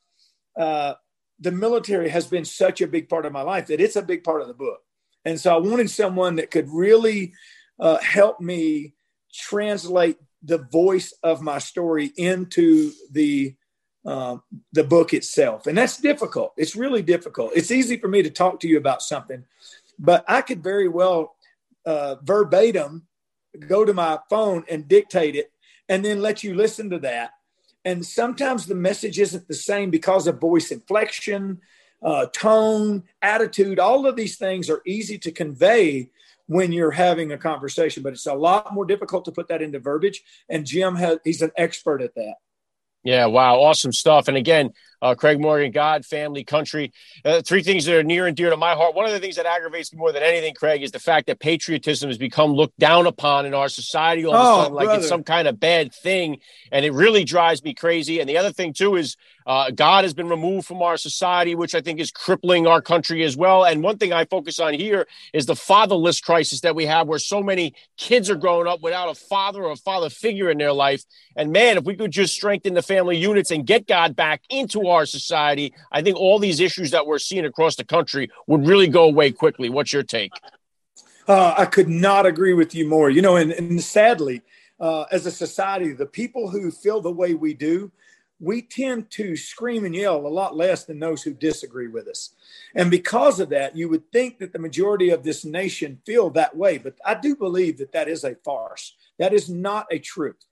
uh, 0.58 0.94
the 1.44 1.52
military 1.52 2.10
has 2.10 2.26
been 2.26 2.46
such 2.46 2.82
a 2.82 2.88
big 2.88 3.10
part 3.10 3.26
of 3.26 3.34
my 3.34 3.42
life 3.42 3.68
that 3.68 3.82
it's 3.82 3.98
a 3.98 4.02
big 4.02 4.24
part 4.24 4.42
of 4.42 4.48
the 4.48 4.54
book. 4.54 4.80
And 5.26 5.40
so 5.40 5.54
I 5.54 5.58
wanted 5.60 5.90
someone 5.90 6.38
that 6.38 6.52
could 6.52 6.70
really 6.70 7.34
uh, 7.80 8.00
help 8.00 8.40
me 8.40 8.94
translate 9.34 10.18
the 10.42 10.60
voice 10.60 11.14
of 11.22 11.42
my 11.42 11.60
story 11.60 12.12
into 12.18 12.92
the 13.12 13.56
um, 14.06 14.44
the 14.74 14.84
book 14.84 15.14
itself, 15.14 15.66
and 15.66 15.78
that's 15.78 15.96
difficult. 15.96 16.52
It's 16.58 16.76
really 16.76 17.02
difficult. 17.02 17.54
It's 17.56 17.72
easy 17.72 17.96
for 17.96 18.10
me 18.10 18.22
to 18.22 18.30
talk 18.30 18.60
to 18.60 18.68
you 18.68 18.78
about 18.78 19.02
something, 19.02 19.46
but 19.98 20.26
I 20.28 20.42
could 20.42 20.62
very 20.62 20.90
well 20.90 21.38
uh, 21.86 22.16
verbatim 22.22 23.08
go 23.66 23.86
to 23.86 23.94
my 23.94 24.20
phone 24.30 24.66
and 24.70 24.90
dictate 24.90 25.38
it 25.38 25.54
and 25.88 26.04
then 26.04 26.22
let 26.22 26.44
you 26.44 26.54
listen 26.54 26.90
to 26.90 27.00
that. 27.00 27.32
And 27.86 28.06
sometimes 28.06 28.66
the 28.66 28.76
message 28.76 29.20
isn't 29.20 29.48
the 29.48 29.54
same 29.54 29.90
because 29.90 30.28
of 30.28 30.40
voice 30.40 30.72
inflection, 30.72 31.60
uh, 32.02 32.28
tone, 32.28 33.04
attitude. 33.22 33.80
All 33.80 34.06
of 34.06 34.16
these 34.16 34.38
things 34.38 34.70
are 34.70 34.82
easy 34.86 35.18
to 35.20 35.32
convey 35.32 36.10
when 36.48 36.72
you're 36.72 36.92
having 36.92 37.32
a 37.32 37.38
conversation, 37.38 38.04
but 38.04 38.14
it's 38.14 38.26
a 38.26 38.34
lot 38.34 38.74
more 38.74 38.86
difficult 38.86 39.26
to 39.26 39.32
put 39.32 39.48
that 39.48 39.62
into 39.62 39.80
verbiage. 39.80 40.22
And 40.50 40.66
Jim 40.66 40.96
has, 40.96 41.20
he's 41.24 41.42
an 41.42 41.52
expert 41.58 42.02
at 42.02 42.16
that. 42.16 42.36
Yeah, 43.04 43.26
wow, 43.26 43.60
awesome 43.60 43.92
stuff. 43.92 44.28
And 44.28 44.38
again, 44.38 44.72
uh, 45.04 45.14
Craig 45.14 45.40
Morgan, 45.40 45.72
God, 45.72 46.06
family, 46.06 46.46
country. 46.46 46.94
Uh, 47.26 47.42
three 47.42 47.62
things 47.62 47.84
that 47.86 47.96
are 47.96 48.04
near 48.04 48.26
and 48.26 48.38
dear 48.38 48.50
to 48.50 48.58
my 48.58 48.74
heart. 48.74 48.96
One 48.96 49.06
of 49.06 49.12
the 49.12 49.20
things 49.20 49.36
that 49.36 49.46
aggravates 49.46 49.92
me 49.92 50.00
more 50.00 50.14
than 50.14 50.24
anything, 50.24 50.54
Craig, 50.56 50.82
is 50.82 50.92
the 50.92 51.00
fact 51.00 51.28
that 51.28 51.40
patriotism 51.40 52.10
has 52.10 52.18
become 52.18 52.54
looked 52.54 52.80
down 52.80 53.06
upon 53.06 53.46
in 53.46 53.54
our 53.54 53.68
society 53.68 54.26
all 54.26 54.34
of 54.34 54.40
oh, 54.40 54.60
a 54.60 54.64
sudden, 54.64 54.76
like 54.76 54.86
brother. 54.86 55.00
it's 55.00 55.10
some 55.10 55.24
kind 55.24 55.48
of 55.50 55.60
bad 55.60 55.94
thing. 55.94 56.40
And 56.72 56.86
it 56.86 56.94
really 56.94 57.26
drives 57.26 57.62
me 57.64 57.74
crazy. 57.74 58.22
And 58.22 58.30
the 58.30 58.38
other 58.38 58.54
thing, 58.54 58.72
too, 58.72 58.96
is 58.96 59.18
uh, 59.46 59.72
God 59.72 60.06
has 60.06 60.14
been 60.14 60.30
removed 60.30 60.66
from 60.66 60.82
our 60.82 60.96
society, 60.96 61.54
which 61.54 61.76
I 61.76 61.82
think 61.82 62.00
is 62.00 62.12
crippling 62.12 62.66
our 62.66 62.82
country 62.82 63.24
as 63.24 63.36
well. 63.36 63.66
And 63.66 63.84
one 63.84 63.98
thing 63.98 64.14
I 64.14 64.24
focus 64.24 64.60
on 64.60 64.74
here 64.74 65.06
is 65.34 65.46
the 65.46 65.56
fatherless 65.56 66.22
crisis 66.22 66.62
that 66.62 66.76
we 66.76 66.86
have, 66.86 67.08
where 67.08 67.20
so 67.20 67.44
many 67.44 67.74
kids 67.98 68.30
are 68.30 68.36
growing 68.36 68.68
up 68.68 68.82
without 68.82 69.10
a 69.10 69.16
father 69.16 69.64
or 69.64 69.72
a 69.72 69.76
father 69.76 70.10
figure 70.10 70.50
in 70.50 70.58
their 70.58 70.72
life. 70.72 71.04
And 71.36 71.52
man, 71.52 71.78
if 71.78 71.84
we 71.84 71.96
could 71.96 72.12
just 72.12 72.34
strengthen 72.34 72.74
the 72.74 72.82
family 72.82 73.18
units 73.18 73.52
and 73.52 73.66
get 73.66 73.88
God 73.88 74.16
back 74.16 74.42
into 74.50 74.88
our 74.88 74.93
society, 75.06 75.74
I 75.92 76.02
think 76.02 76.18
all 76.18 76.40
these 76.40 76.60
issues 76.60 76.92
that 76.92 77.06
we're 77.06 77.20
seeing 77.20 77.46
across 77.46 77.76
the 77.76 77.84
country 77.84 78.30
would 78.48 78.68
really 78.68 78.88
go 78.88 79.04
away 79.04 79.32
quickly. 79.32 79.70
What's 79.70 79.92
your 79.92 80.04
take? 80.04 80.32
Uh, 81.28 81.56
I 81.58 81.66
could 81.66 81.90
not 81.90 82.26
agree 82.26 82.54
with 82.54 82.76
you 82.76 82.88
more. 82.88 83.10
You 83.10 83.22
know, 83.22 83.38
and, 83.38 83.52
and 83.52 83.82
sadly, 83.82 84.42
uh, 84.80 85.06
as 85.12 85.26
a 85.26 85.32
society, 85.32 85.94
the 85.94 86.06
people 86.06 86.50
who 86.50 86.72
feel 86.72 87.02
the 87.02 87.12
way 87.12 87.34
we 87.34 87.54
do, 87.54 87.92
we 88.40 88.62
tend 88.62 89.10
to 89.12 89.36
scream 89.36 89.86
and 89.86 89.96
yell 89.96 90.18
a 90.18 90.28
lot 90.28 90.58
less 90.58 90.84
than 90.84 91.00
those 91.00 91.24
who 91.24 91.34
disagree 91.34 91.88
with 91.88 92.08
us. 92.08 92.32
And 92.76 92.92
because 92.92 93.40
of 93.40 93.50
that, 93.50 93.78
you 93.78 93.88
would 93.90 94.12
think 94.12 94.40
that 94.40 94.52
the 94.52 94.60
majority 94.60 95.12
of 95.12 95.24
this 95.24 95.46
nation 95.46 96.02
feel 96.06 96.30
that 96.32 96.58
way. 96.58 96.78
But 96.78 96.96
I 97.06 97.16
do 97.16 97.36
believe 97.36 97.78
that 97.78 97.94
that 97.94 98.10
is 98.10 98.26
a 98.26 98.36
farce. 98.44 98.96
That 99.18 99.34
is 99.34 99.50
not 99.50 99.88
a 99.92 100.00
truth 100.00 100.44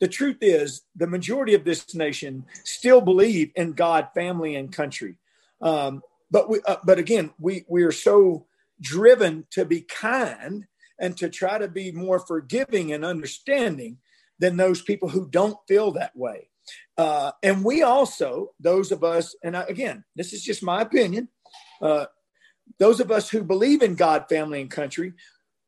the 0.00 0.08
truth 0.08 0.38
is, 0.40 0.82
the 0.94 1.06
majority 1.06 1.54
of 1.54 1.64
this 1.64 1.94
nation 1.94 2.44
still 2.64 3.00
believe 3.00 3.50
in 3.56 3.72
God, 3.72 4.08
family, 4.14 4.56
and 4.56 4.72
country. 4.72 5.16
Um, 5.60 6.02
but 6.30 6.48
we, 6.48 6.60
uh, 6.66 6.76
but 6.84 6.98
again, 6.98 7.30
we 7.38 7.64
we 7.68 7.82
are 7.82 7.92
so 7.92 8.46
driven 8.80 9.46
to 9.50 9.64
be 9.64 9.80
kind 9.80 10.66
and 10.98 11.16
to 11.16 11.28
try 11.28 11.58
to 11.58 11.68
be 11.68 11.92
more 11.92 12.18
forgiving 12.18 12.92
and 12.92 13.04
understanding 13.04 13.98
than 14.38 14.56
those 14.56 14.82
people 14.82 15.08
who 15.08 15.28
don't 15.28 15.58
feel 15.68 15.92
that 15.92 16.14
way. 16.16 16.48
Uh, 16.98 17.30
and 17.42 17.64
we 17.64 17.82
also, 17.82 18.50
those 18.60 18.90
of 18.92 19.04
us, 19.04 19.34
and 19.42 19.56
I, 19.56 19.62
again, 19.62 20.04
this 20.14 20.32
is 20.32 20.42
just 20.42 20.62
my 20.62 20.82
opinion. 20.82 21.28
Uh, 21.80 22.06
those 22.78 23.00
of 23.00 23.10
us 23.10 23.30
who 23.30 23.42
believe 23.42 23.82
in 23.82 23.94
God, 23.94 24.26
family, 24.28 24.60
and 24.60 24.70
country, 24.70 25.12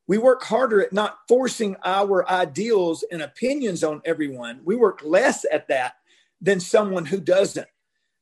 we 0.09 0.17
work 0.17 0.41
harder 0.41 0.81
at 0.81 0.91
not 0.91 1.19
forcing 1.27 1.75
our 1.85 2.27
ideals 2.27 3.05
and 3.11 3.21
opinions 3.21 3.83
on 3.83 4.01
everyone. 4.05 4.59
We 4.65 4.75
work 4.75 5.01
less 5.05 5.45
at 5.51 5.67
that 5.67 5.97
than 6.41 6.59
someone 6.59 7.05
who 7.05 7.21
doesn't. 7.21 7.67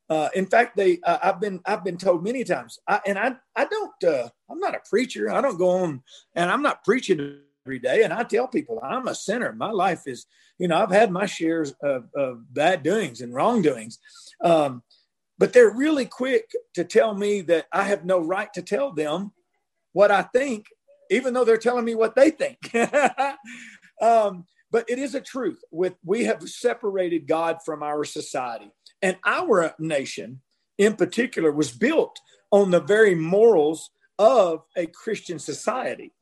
Uh, 0.10 0.28
in 0.36 0.48
fact, 0.48 0.76
they 0.76 1.00
uh, 1.06 1.18
I've 1.24 1.40
been 1.40 1.62
I've 1.66 1.86
been 1.86 1.98
told 1.98 2.26
many 2.26 2.44
times, 2.44 2.78
I, 2.90 3.00
and 3.08 3.18
I 3.18 3.38
I 3.56 3.66
don't 3.66 4.04
uh, 4.04 4.28
I'm 4.52 4.60
not 4.60 4.76
a 4.76 4.82
preacher. 4.90 5.32
I 5.32 5.40
don't 5.40 5.58
go 5.58 5.70
on 5.70 6.04
and 6.36 6.52
I'm 6.52 6.62
not 6.62 6.84
preaching 6.84 7.40
every 7.66 7.80
day. 7.80 8.04
And 8.04 8.12
I 8.12 8.24
tell 8.24 8.50
people 8.50 8.82
I'm 8.84 9.08
a 9.08 9.16
sinner. 9.16 9.54
My 9.54 9.72
life 9.72 10.08
is 10.08 10.26
you 10.60 10.68
know 10.68 10.78
I've 10.84 10.92
had 10.92 11.10
my 11.10 11.26
shares 11.26 11.72
of, 11.82 12.10
of 12.14 12.54
bad 12.54 12.84
doings 12.84 13.22
and 13.22 13.34
wrongdoings. 13.34 13.98
Um, 14.44 14.84
but 15.38 15.54
they're 15.54 15.74
really 15.74 16.06
quick 16.06 16.52
to 16.74 16.84
tell 16.84 17.16
me 17.16 17.42
that 17.44 17.68
I 17.72 17.84
have 17.84 18.04
no 18.04 18.20
right 18.20 18.54
to 18.56 18.62
tell 18.62 18.92
them 18.92 19.32
what 19.94 20.12
I 20.12 20.24
think 20.24 20.66
even 21.10 21.34
though 21.34 21.44
they're 21.44 21.58
telling 21.58 21.86
me 21.86 21.96
what 21.96 22.16
they 22.16 22.30
think. 22.30 22.58
um, 24.02 24.46
but 24.72 24.90
it 24.90 25.00
is 25.00 25.16
a 25.16 25.22
truth. 25.22 25.60
With 25.72 25.96
we 26.04 26.26
have 26.26 26.42
separated 26.44 27.28
God 27.28 27.60
from 27.66 27.84
our 27.84 28.04
society, 28.04 28.72
and 29.02 29.18
our 29.26 29.74
nation, 29.80 30.42
in 30.78 30.96
particular, 30.96 31.52
was 31.52 31.72
built 31.72 32.20
on 32.52 32.72
the 32.72 32.82
very 32.82 33.16
morals 33.16 33.90
of 34.20 34.64
a 34.76 34.88
Christian 34.88 35.40
society. 35.40 36.14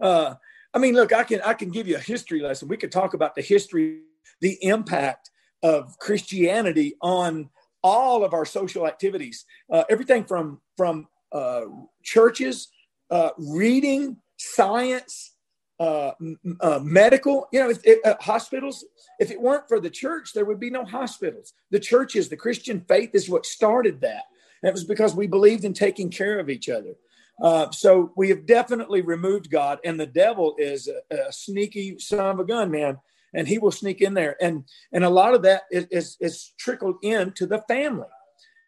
Uh, 0.00 0.34
I 0.74 0.78
mean, 0.78 0.94
look, 0.94 1.12
I 1.12 1.24
can 1.24 1.40
I 1.42 1.54
can 1.54 1.70
give 1.70 1.86
you 1.86 1.96
a 1.96 2.00
history 2.00 2.40
lesson. 2.40 2.68
We 2.68 2.76
could 2.76 2.92
talk 2.92 3.14
about 3.14 3.34
the 3.34 3.42
history, 3.42 4.00
the 4.40 4.58
impact 4.64 5.30
of 5.62 5.96
Christianity 5.98 6.96
on 7.00 7.50
all 7.84 8.24
of 8.24 8.32
our 8.32 8.44
social 8.44 8.86
activities, 8.86 9.44
uh, 9.70 9.84
everything 9.90 10.24
from 10.24 10.60
from 10.76 11.06
uh, 11.32 11.62
churches, 12.02 12.68
uh, 13.10 13.30
reading 13.38 14.16
science, 14.42 15.34
uh, 15.78 16.12
uh, 16.60 16.80
medical, 16.82 17.48
you 17.52 17.60
know, 17.60 17.70
if, 17.70 17.78
if, 17.84 18.04
uh, 18.04 18.16
hospitals. 18.20 18.84
If 19.18 19.30
it 19.30 19.40
weren't 19.40 19.68
for 19.68 19.80
the 19.80 19.90
church, 19.90 20.32
there 20.32 20.44
would 20.44 20.60
be 20.60 20.70
no 20.70 20.84
hospitals. 20.84 21.54
The 21.70 21.80
church 21.80 22.16
is 22.16 22.28
the 22.28 22.36
Christian 22.36 22.84
faith 22.88 23.10
is 23.14 23.28
what 23.28 23.46
started 23.46 24.00
that. 24.00 24.24
And 24.62 24.68
it 24.68 24.72
was 24.72 24.84
because 24.84 25.14
we 25.14 25.26
believed 25.26 25.64
in 25.64 25.72
taking 25.72 26.10
care 26.10 26.38
of 26.38 26.48
each 26.50 26.68
other. 26.68 26.94
Uh, 27.42 27.70
so 27.70 28.12
we 28.16 28.28
have 28.28 28.46
definitely 28.46 29.00
removed 29.00 29.50
God, 29.50 29.78
and 29.84 29.98
the 29.98 30.06
devil 30.06 30.54
is 30.58 30.88
a, 30.88 31.28
a, 31.28 31.32
sneaky 31.32 31.98
son 31.98 32.26
of 32.26 32.38
a 32.38 32.44
gun, 32.44 32.70
man, 32.70 32.98
and 33.34 33.48
he 33.48 33.58
will 33.58 33.72
sneak 33.72 34.00
in 34.00 34.14
there. 34.14 34.36
And 34.40 34.64
and 34.92 35.02
a 35.02 35.10
lot 35.10 35.34
of 35.34 35.42
that 35.42 35.62
is, 35.70 35.86
is, 35.90 36.16
is 36.20 36.52
trickled 36.58 36.96
into 37.02 37.46
the 37.46 37.62
family. 37.66 38.06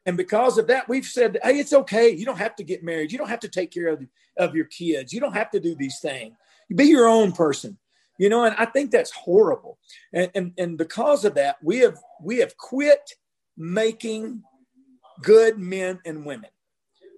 And 0.07 0.17
because 0.17 0.59
of 0.59 0.67
that, 0.67 0.89
we've 0.89 1.07
said, 1.07 1.39
hey, 1.43 1.59
it's 1.59 1.73
okay. 1.73 2.11
You 2.11 2.27
don't 2.27 2.39
have 2.39 2.57
to 2.57 2.65
get 2.65 2.85
married. 2.85 3.11
You 3.11 3.19
don't 3.19 3.29
have 3.29 3.41
to 3.41 3.49
take 3.49 3.71
care 3.71 3.89
of, 3.89 4.07
of 4.37 4.55
your 4.55 4.67
kids. 4.67 5.13
You 5.13 5.21
don't 5.21 5.33
have 5.33 5.51
to 5.53 5.61
do 5.61 5.75
these 5.75 5.99
things. 6.01 6.35
Be 6.75 6.85
your 6.85 7.09
own 7.09 7.33
person. 7.33 7.79
You 8.19 8.29
know, 8.29 8.45
and 8.45 8.55
I 8.57 8.67
think 8.67 8.91
that's 8.91 9.11
horrible. 9.11 9.79
And, 10.13 10.31
and, 10.35 10.53
and 10.57 10.79
because 10.79 11.25
of 11.25 11.35
that, 11.35 11.57
we 11.63 11.79
have 11.79 11.99
we 12.23 12.39
have 12.39 12.57
quit 12.57 13.11
making 13.57 14.43
good 15.23 15.59
men 15.59 16.01
and 16.05 16.25
women. 16.25 16.51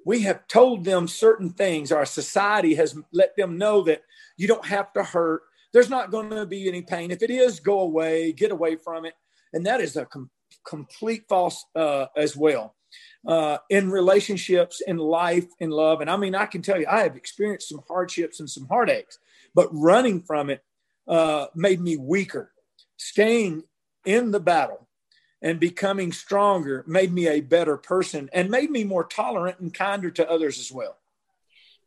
We 0.06 0.20
have 0.20 0.46
told 0.48 0.84
them 0.84 1.06
certain 1.06 1.50
things. 1.50 1.92
Our 1.92 2.06
society 2.06 2.74
has 2.76 2.96
let 3.12 3.36
them 3.36 3.58
know 3.58 3.82
that 3.82 4.02
you 4.38 4.46
don't 4.48 4.64
have 4.64 4.92
to 4.94 5.02
hurt. 5.02 5.42
There's 5.72 5.90
not 5.90 6.10
going 6.10 6.30
to 6.30 6.46
be 6.46 6.66
any 6.68 6.80
pain. 6.80 7.10
If 7.10 7.22
it 7.22 7.30
is, 7.30 7.60
go 7.60 7.80
away, 7.80 8.32
get 8.32 8.52
away 8.52 8.76
from 8.76 9.04
it. 9.04 9.14
And 9.52 9.66
that 9.66 9.80
is 9.80 9.96
a 9.96 10.06
com- 10.06 10.30
complete 10.64 11.24
false 11.28 11.62
uh, 11.74 12.06
as 12.16 12.36
well 12.36 12.75
uh, 13.26 13.58
in 13.70 13.90
relationships, 13.90 14.80
in 14.86 14.98
life, 14.98 15.46
in 15.58 15.70
love. 15.70 16.00
And 16.00 16.10
I 16.10 16.16
mean, 16.16 16.34
I 16.34 16.46
can 16.46 16.62
tell 16.62 16.78
you, 16.78 16.86
I 16.88 17.02
have 17.02 17.16
experienced 17.16 17.68
some 17.68 17.82
hardships 17.88 18.40
and 18.40 18.48
some 18.48 18.66
heartaches, 18.68 19.18
but 19.54 19.68
running 19.72 20.22
from 20.22 20.50
it 20.50 20.62
uh, 21.08 21.46
made 21.54 21.80
me 21.80 21.96
weaker. 21.96 22.52
Staying 22.96 23.64
in 24.04 24.30
the 24.30 24.40
battle 24.40 24.86
and 25.42 25.60
becoming 25.60 26.12
stronger 26.12 26.84
made 26.86 27.12
me 27.12 27.28
a 27.28 27.40
better 27.40 27.76
person 27.76 28.30
and 28.32 28.50
made 28.50 28.70
me 28.70 28.84
more 28.84 29.04
tolerant 29.04 29.58
and 29.60 29.74
kinder 29.74 30.10
to 30.10 30.30
others 30.30 30.58
as 30.58 30.72
well. 30.72 30.96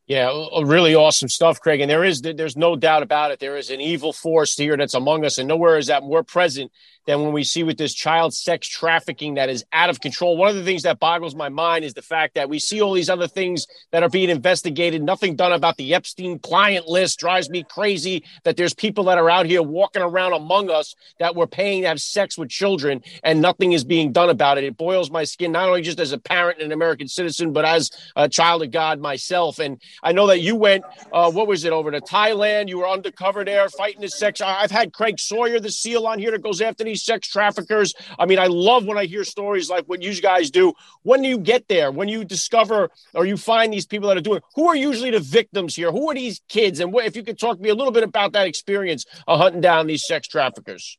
Yeah, 0.10 0.32
really 0.63 0.96
awesome 0.96 1.30
stuff, 1.30 1.62
Craig. 1.62 1.82
And 1.82 1.89
there 1.89 2.04
is, 2.04 2.24
there's 2.24 2.58
no 2.58 2.75
doubt 2.75 3.04
about 3.04 3.30
it. 3.30 3.39
There 3.39 3.58
is 3.58 3.70
an 3.70 3.80
evil 3.80 4.12
force 4.12 4.58
here 4.58 4.75
that's 4.75 4.96
among 4.96 5.24
us, 5.24 5.38
and 5.38 5.48
nowhere 5.48 5.78
is 5.78 5.86
that 5.86 6.01
more 6.01 6.24
present 6.24 6.72
than 7.10 7.24
when 7.24 7.34
we 7.34 7.44
see 7.44 7.63
with 7.63 7.78
this 7.78 7.94
child 7.94 8.34
sex 8.36 8.68
trafficking 8.68 9.34
that 9.34 9.50
is 9.50 9.66
out 9.74 9.89
of 9.89 10.00
control. 10.00 10.38
One 10.38 10.50
of 10.50 10.56
the 10.56 10.63
things 10.63 10.84
that 10.84 11.00
boggles 11.00 11.34
my 11.34 11.50
mind 11.50 11.84
is 11.84 11.96
the 11.96 12.04
fact 12.04 12.36
that 12.36 12.50
we 12.50 12.60
see 12.60 12.82
all 12.82 12.94
these 12.94 13.10
other 13.10 13.28
things 13.28 13.66
that 13.92 14.04
are 14.04 14.10
being 14.10 14.30
investigated, 14.30 15.01
nothing 15.01 15.36
done 15.36 15.51
about 15.51 15.78
the 15.78 15.96
Epstein 15.96 16.38
client 16.38 16.88
list 16.88 17.18
drives 17.18 17.50
me 17.50 17.63
crazy 17.63 18.24
that 18.44 18.58
there's 18.58 18.75
people 18.75 19.06
that 19.06 19.18
are 19.18 19.30
out 19.30 19.48
here 19.48 19.63
walking 19.63 20.04
around 20.04 20.34
among 20.34 20.70
us 20.70 20.94
that 21.18 21.36
were 21.36 21.48
paying 21.48 21.82
to 21.82 21.88
have 21.88 22.00
sex 22.00 22.38
with 22.38 22.50
children 22.50 23.01
and 23.24 23.42
nothing 23.42 23.72
is 23.72 23.84
being 23.84 24.12
done 24.12 24.30
about 24.30 24.60
it. 24.60 24.63
It 24.63 24.78
boils 24.78 25.10
my 25.10 25.24
skin, 25.24 25.51
not 25.51 25.68
only 25.68 25.82
just 25.82 26.00
as 26.00 26.12
a 26.12 26.20
parent 26.20 26.60
and 26.60 26.68
an 26.68 26.72
American 26.74 27.08
citizen, 27.08 27.54
but 27.54 27.66
as 27.66 27.89
a 28.16 28.30
child 28.30 28.62
of 28.62 28.70
God 28.70 29.00
myself. 29.00 29.58
And 29.58 29.82
I 30.03 30.12
know 30.12 30.27
that 30.27 30.39
you 30.39 30.56
went, 30.56 30.84
uh, 31.12 31.32
what 31.32 31.48
was 31.48 31.65
it, 31.65 31.74
over 31.74 31.91
to 31.91 32.01
Thailand? 32.01 32.70
You 32.70 32.79
were 32.79 32.88
undercover 32.88 33.44
there 33.44 33.68
fighting 33.70 34.01
the 34.01 34.10
sex. 34.10 34.41
I've 34.41 34.72
had 34.72 34.94
Craig 34.94 35.20
Sawyer, 35.20 35.60
the 35.60 35.72
SEAL, 35.72 36.08
on 36.08 36.20
here 36.20 36.32
that 36.32 36.41
goes 36.41 36.62
after 36.62 36.84
these 36.84 37.03
sex 37.03 37.27
traffickers. 37.27 37.94
I 38.18 38.25
mean, 38.25 38.39
I 38.39 38.48
love 38.48 38.86
when 38.86 38.98
I 38.98 39.06
hear 39.06 39.24
stories 39.24 39.70
like 39.70 39.86
what 39.86 40.01
you 40.01 40.20
guys 40.22 40.51
do. 40.51 40.74
When 41.03 41.22
do 41.22 41.27
you 41.27 41.38
get 41.38 41.68
there? 41.68 41.91
When 41.91 42.08
you 42.08 42.24
discover 42.24 42.89
or 43.13 43.25
you 43.25 43.38
find 43.38 43.74
these 43.74 43.86
people 43.86 44.08
that 44.10 44.18
are 44.18 44.22
doing, 44.22 44.41
who 44.56 44.68
are 44.68 44.75
usually 44.75 45.12
the 45.12 45.20
victims 45.20 45.75
here? 45.75 45.91
Who 45.91 46.10
are 46.10 46.15
these 46.15 46.41
kids? 46.50 46.79
And 46.79 46.91
what, 46.94 47.06
if 47.06 47.15
you 47.15 47.24
could 47.24 47.39
talk 47.39 47.58
to 47.58 47.63
me 47.63 47.70
a 47.70 47.75
little 47.75 47.94
bit 47.94 48.03
about 48.03 48.34
that 48.34 48.48
experience 48.48 49.06
of 49.27 49.39
hunting 49.39 49.62
down 49.62 49.88
these 49.88 50.06
sex 50.06 50.27
traffickers. 50.27 50.98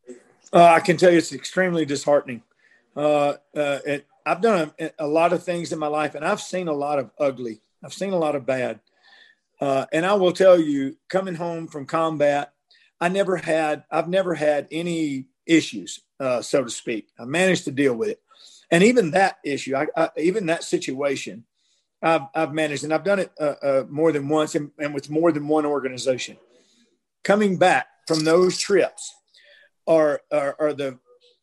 Uh, 0.53 0.65
I 0.65 0.81
can 0.81 0.97
tell 0.97 1.11
you 1.11 1.19
it's 1.19 1.33
extremely 1.33 1.85
disheartening. 1.85 2.43
Uh, 2.97 3.35
uh, 3.57 3.79
it, 3.87 4.07
I've 4.27 4.41
done 4.41 4.73
a, 4.79 4.91
a, 4.99 5.07
lot 5.07 5.33
of 5.33 5.43
things 5.43 5.73
in 5.73 5.79
my 5.79 5.87
life, 5.87 6.15
and 6.15 6.25
I've 6.25 6.41
seen 6.41 6.69
a 6.69 6.73
lot 6.73 6.99
of 6.99 7.11
ugly. 7.19 7.61
I've 7.83 7.95
seen 7.95 8.13
a 8.13 8.19
lot 8.19 8.35
of 8.35 8.45
bad. 8.45 8.81
Uh, 9.61 9.87
and 9.93 10.07
I 10.07 10.15
will 10.15 10.33
tell 10.33 10.59
you, 10.59 10.97
coming 11.09 11.35
home 11.35 11.67
from 11.67 11.87
combat, 11.87 12.53
I 13.01 13.09
never 13.09 13.37
had, 13.37 13.85
I've 13.91 14.09
never 14.09 14.35
had 14.35 14.69
any 14.71 15.27
issues, 15.47 16.01
uh, 16.19 16.41
so 16.43 16.65
to 16.65 16.71
speak. 16.71 17.09
I 17.19 17.25
managed 17.25 17.65
to 17.65 17.71
deal 17.71 17.95
with 17.95 18.09
it, 18.09 18.21
and 18.71 18.83
even 18.83 19.11
that 19.11 19.39
issue, 19.45 19.77
I, 19.77 19.87
I, 19.97 20.11
even 20.17 20.47
that 20.47 20.65
situation, 20.65 21.45
I've, 22.03 22.23
I've, 22.35 22.55
managed, 22.55 22.85
and 22.85 22.95
I've 22.95 23.05
done 23.05 23.19
it 23.19 23.33
uh, 23.39 23.55
uh, 23.63 23.85
more 23.89 24.13
than 24.13 24.29
once, 24.29 24.55
and, 24.55 24.71
and, 24.79 24.95
with 24.95 25.11
more 25.11 25.33
than 25.33 25.47
one 25.49 25.67
organization. 25.67 26.39
Coming 27.23 27.59
back 27.59 27.87
from 28.07 28.25
those 28.25 28.57
trips 28.57 29.15
are 29.87 30.23
are, 30.33 30.57
are 30.59 30.73
the 30.73 30.99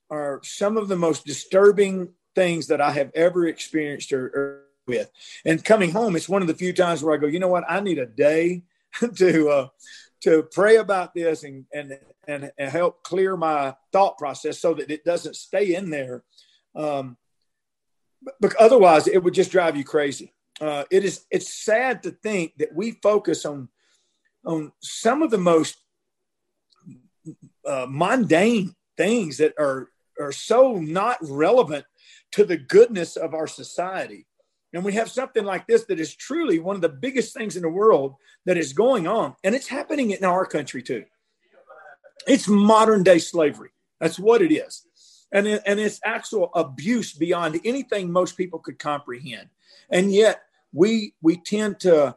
are 0.09 0.39
some 0.43 0.77
of 0.77 0.87
the 0.87 0.95
most 0.95 1.25
disturbing 1.25 2.09
things 2.33 2.67
that 2.67 2.81
I 2.81 2.91
have 2.91 3.11
ever 3.13 3.47
experienced 3.47 4.13
or, 4.13 4.25
or 4.27 4.66
with. 4.87 5.11
And 5.45 5.63
coming 5.63 5.91
home, 5.91 6.15
it's 6.15 6.29
one 6.29 6.41
of 6.41 6.47
the 6.47 6.53
few 6.53 6.73
times 6.73 7.03
where 7.03 7.13
I 7.13 7.17
go, 7.17 7.27
you 7.27 7.39
know 7.39 7.47
what? 7.47 7.65
I 7.67 7.79
need 7.79 7.99
a 7.99 8.05
day 8.05 8.63
to 9.17 9.49
uh, 9.49 9.67
to 10.21 10.43
pray 10.51 10.77
about 10.77 11.13
this 11.13 11.43
and, 11.43 11.65
and 11.73 11.99
and 12.27 12.51
help 12.59 13.03
clear 13.03 13.37
my 13.37 13.75
thought 13.91 14.17
process 14.17 14.59
so 14.59 14.73
that 14.73 14.91
it 14.91 15.05
doesn't 15.05 15.35
stay 15.35 15.75
in 15.75 15.89
there. 15.89 16.23
Um, 16.75 17.17
but 18.39 18.55
otherwise, 18.55 19.07
it 19.07 19.23
would 19.23 19.33
just 19.33 19.51
drive 19.51 19.77
you 19.77 19.83
crazy. 19.83 20.33
Uh, 20.59 20.83
it 20.89 21.05
is 21.05 21.25
it's 21.29 21.53
sad 21.53 22.03
to 22.03 22.11
think 22.11 22.53
that 22.57 22.73
we 22.73 22.91
focus 23.03 23.45
on 23.45 23.69
on 24.45 24.71
some 24.81 25.21
of 25.21 25.29
the 25.29 25.37
most 25.37 25.77
uh, 27.65 27.85
mundane 27.89 28.73
things 28.95 29.37
that 29.37 29.53
are 29.59 29.89
are 30.19 30.31
so 30.31 30.75
not 30.75 31.17
relevant 31.21 31.85
to 32.31 32.43
the 32.43 32.57
goodness 32.57 33.15
of 33.15 33.33
our 33.33 33.47
society. 33.47 34.26
And 34.73 34.83
we 34.83 34.93
have 34.93 35.09
something 35.09 35.45
like 35.45 35.65
this 35.67 35.85
that 35.85 35.99
is 35.99 36.15
truly 36.15 36.59
one 36.59 36.75
of 36.75 36.81
the 36.81 36.89
biggest 36.89 37.33
things 37.33 37.55
in 37.55 37.61
the 37.61 37.69
world 37.69 38.15
that 38.45 38.57
is 38.57 38.73
going 38.73 39.07
on. 39.07 39.35
And 39.43 39.55
it's 39.55 39.67
happening 39.67 40.11
in 40.11 40.23
our 40.23 40.45
country 40.45 40.81
too. 40.81 41.05
It's 42.27 42.47
modern 42.47 43.03
day 43.03 43.19
slavery. 43.19 43.69
That's 43.99 44.19
what 44.19 44.41
it 44.41 44.53
is. 44.53 44.85
And, 45.31 45.47
it, 45.47 45.63
and 45.65 45.79
it's 45.79 45.99
actual 46.03 46.51
abuse 46.53 47.13
beyond 47.13 47.59
anything 47.63 48.11
most 48.11 48.37
people 48.37 48.59
could 48.59 48.79
comprehend. 48.79 49.49
And 49.89 50.11
yet 50.11 50.41
we, 50.73 51.13
we 51.21 51.37
tend 51.37 51.79
to 51.81 52.15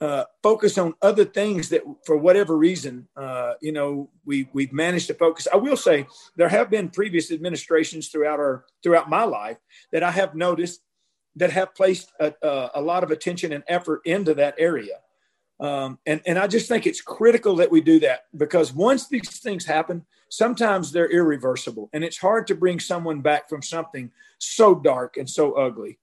uh, 0.00 0.24
focus 0.42 0.78
on 0.78 0.94
other 1.02 1.24
things 1.24 1.68
that, 1.68 1.82
for 2.06 2.16
whatever 2.16 2.56
reason, 2.56 3.06
uh, 3.16 3.54
you 3.60 3.70
know, 3.70 4.08
we 4.24 4.48
we've 4.54 4.72
managed 4.72 5.08
to 5.08 5.14
focus. 5.14 5.46
I 5.52 5.56
will 5.56 5.76
say 5.76 6.06
there 6.36 6.48
have 6.48 6.70
been 6.70 6.88
previous 6.88 7.30
administrations 7.30 8.08
throughout 8.08 8.38
our 8.38 8.64
throughout 8.82 9.10
my 9.10 9.24
life 9.24 9.58
that 9.92 10.02
I 10.02 10.10
have 10.10 10.34
noticed 10.34 10.80
that 11.36 11.50
have 11.52 11.74
placed 11.74 12.12
a, 12.20 12.32
a, 12.74 12.80
lot 12.80 13.04
of 13.04 13.10
attention 13.10 13.52
and 13.52 13.62
effort 13.68 14.00
into 14.04 14.34
that 14.34 14.54
area. 14.58 14.96
Um, 15.60 15.98
and, 16.06 16.20
and 16.26 16.38
I 16.38 16.46
just 16.46 16.68
think 16.68 16.86
it's 16.86 17.00
critical 17.00 17.56
that 17.56 17.70
we 17.70 17.80
do 17.80 18.00
that 18.00 18.26
because 18.36 18.72
once 18.72 19.08
these 19.08 19.40
things 19.40 19.64
happen, 19.64 20.04
sometimes 20.28 20.90
they're 20.90 21.10
irreversible 21.10 21.90
and 21.92 22.02
it's 22.02 22.18
hard 22.18 22.46
to 22.48 22.54
bring 22.54 22.80
someone 22.80 23.20
back 23.20 23.48
from 23.48 23.62
something 23.62 24.10
so 24.38 24.74
dark 24.74 25.16
and 25.16 25.28
so 25.28 25.52
ugly. 25.52 25.98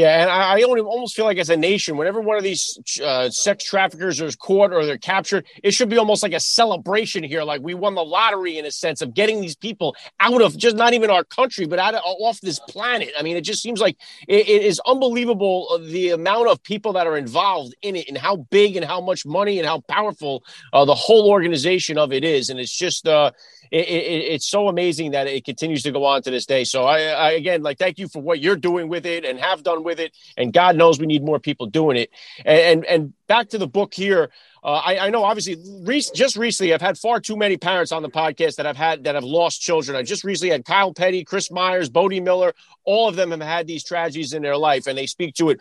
Yeah, 0.00 0.22
and 0.22 0.30
I, 0.30 0.58
I 0.58 0.62
almost 0.62 1.14
feel 1.14 1.26
like 1.26 1.36
as 1.36 1.50
a 1.50 1.58
nation, 1.58 1.98
whenever 1.98 2.22
one 2.22 2.38
of 2.38 2.42
these 2.42 2.78
uh, 3.04 3.28
sex 3.28 3.64
traffickers 3.64 4.18
is 4.18 4.34
caught 4.34 4.72
or 4.72 4.86
they're 4.86 4.96
captured, 4.96 5.44
it 5.62 5.72
should 5.72 5.90
be 5.90 5.98
almost 5.98 6.22
like 6.22 6.32
a 6.32 6.40
celebration 6.40 7.22
here, 7.22 7.42
like 7.42 7.60
we 7.60 7.74
won 7.74 7.94
the 7.94 8.02
lottery 8.02 8.56
in 8.56 8.64
a 8.64 8.70
sense 8.70 9.02
of 9.02 9.12
getting 9.12 9.42
these 9.42 9.54
people 9.54 9.94
out 10.18 10.40
of 10.40 10.56
just 10.56 10.74
not 10.74 10.94
even 10.94 11.10
our 11.10 11.22
country, 11.22 11.66
but 11.66 11.78
out 11.78 11.94
of 11.94 12.00
off 12.02 12.40
this 12.40 12.58
planet. 12.60 13.10
I 13.18 13.22
mean, 13.22 13.36
it 13.36 13.42
just 13.42 13.62
seems 13.62 13.78
like 13.78 13.98
it, 14.26 14.48
it 14.48 14.62
is 14.62 14.80
unbelievable 14.86 15.68
uh, 15.70 15.76
the 15.76 16.10
amount 16.10 16.48
of 16.48 16.62
people 16.62 16.94
that 16.94 17.06
are 17.06 17.18
involved 17.18 17.74
in 17.82 17.94
it, 17.94 18.08
and 18.08 18.16
how 18.16 18.36
big 18.36 18.76
and 18.76 18.86
how 18.86 19.02
much 19.02 19.26
money 19.26 19.58
and 19.58 19.68
how 19.68 19.80
powerful 19.80 20.42
uh, 20.72 20.86
the 20.86 20.94
whole 20.94 21.28
organization 21.28 21.98
of 21.98 22.10
it 22.10 22.24
is, 22.24 22.48
and 22.48 22.58
it's 22.58 22.74
just. 22.74 23.06
Uh, 23.06 23.32
it, 23.70 23.88
it, 23.88 24.24
it's 24.32 24.46
so 24.46 24.68
amazing 24.68 25.12
that 25.12 25.26
it 25.26 25.44
continues 25.44 25.82
to 25.84 25.92
go 25.92 26.04
on 26.04 26.22
to 26.22 26.30
this 26.30 26.46
day. 26.46 26.64
So 26.64 26.84
I, 26.84 27.02
I, 27.02 27.30
again, 27.32 27.62
like, 27.62 27.78
thank 27.78 27.98
you 27.98 28.08
for 28.08 28.20
what 28.20 28.40
you're 28.40 28.56
doing 28.56 28.88
with 28.88 29.06
it 29.06 29.24
and 29.24 29.38
have 29.38 29.62
done 29.62 29.84
with 29.84 30.00
it. 30.00 30.12
And 30.36 30.52
God 30.52 30.76
knows 30.76 30.98
we 30.98 31.06
need 31.06 31.24
more 31.24 31.38
people 31.38 31.66
doing 31.66 31.96
it. 31.96 32.10
And 32.44 32.60
and, 32.60 32.84
and 32.84 33.12
back 33.26 33.48
to 33.50 33.58
the 33.58 33.66
book 33.68 33.94
here. 33.94 34.30
Uh, 34.62 34.72
I, 34.84 35.06
I, 35.06 35.10
know, 35.10 35.24
obviously, 35.24 35.56
re- 35.84 36.04
just 36.14 36.36
recently, 36.36 36.74
I've 36.74 36.82
had 36.82 36.98
far 36.98 37.18
too 37.18 37.36
many 37.36 37.56
parents 37.56 37.92
on 37.92 38.02
the 38.02 38.10
podcast 38.10 38.56
that 38.56 38.66
I've 38.66 38.76
had 38.76 39.04
that 39.04 39.14
have 39.14 39.24
lost 39.24 39.62
children. 39.62 39.96
I 39.96 40.02
just 40.02 40.22
recently 40.22 40.50
had 40.50 40.66
Kyle 40.66 40.92
Petty, 40.92 41.24
Chris 41.24 41.50
Myers, 41.50 41.88
Bode 41.88 42.22
Miller. 42.22 42.52
All 42.84 43.08
of 43.08 43.16
them 43.16 43.30
have 43.30 43.40
had 43.40 43.66
these 43.66 43.82
tragedies 43.82 44.34
in 44.34 44.42
their 44.42 44.58
life, 44.58 44.86
and 44.86 44.98
they 44.98 45.06
speak 45.06 45.34
to 45.36 45.48
it 45.48 45.60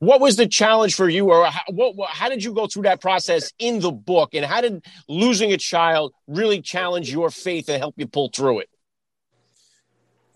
what 0.00 0.20
was 0.20 0.36
the 0.36 0.46
challenge 0.46 0.94
for 0.94 1.08
you 1.08 1.30
or 1.30 1.46
how, 1.46 1.60
what, 1.70 2.10
how 2.10 2.28
did 2.28 2.42
you 2.42 2.52
go 2.52 2.66
through 2.66 2.84
that 2.84 3.00
process 3.00 3.52
in 3.58 3.80
the 3.80 3.90
book 3.90 4.34
and 4.34 4.44
how 4.44 4.60
did 4.60 4.84
losing 5.08 5.52
a 5.52 5.56
child 5.56 6.12
really 6.26 6.60
challenge 6.60 7.10
your 7.10 7.30
faith 7.30 7.68
and 7.68 7.78
help 7.78 7.94
you 7.96 8.06
pull 8.06 8.30
through 8.34 8.60
it 8.60 8.68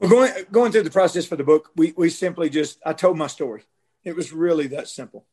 well 0.00 0.10
going 0.10 0.32
going 0.50 0.72
through 0.72 0.82
the 0.82 0.90
process 0.90 1.26
for 1.26 1.36
the 1.36 1.44
book 1.44 1.70
we 1.76 1.92
we 1.96 2.08
simply 2.08 2.50
just 2.50 2.78
i 2.84 2.92
told 2.92 3.16
my 3.16 3.26
story 3.26 3.62
it 4.04 4.16
was 4.16 4.32
really 4.32 4.66
that 4.68 4.88
simple 4.88 5.24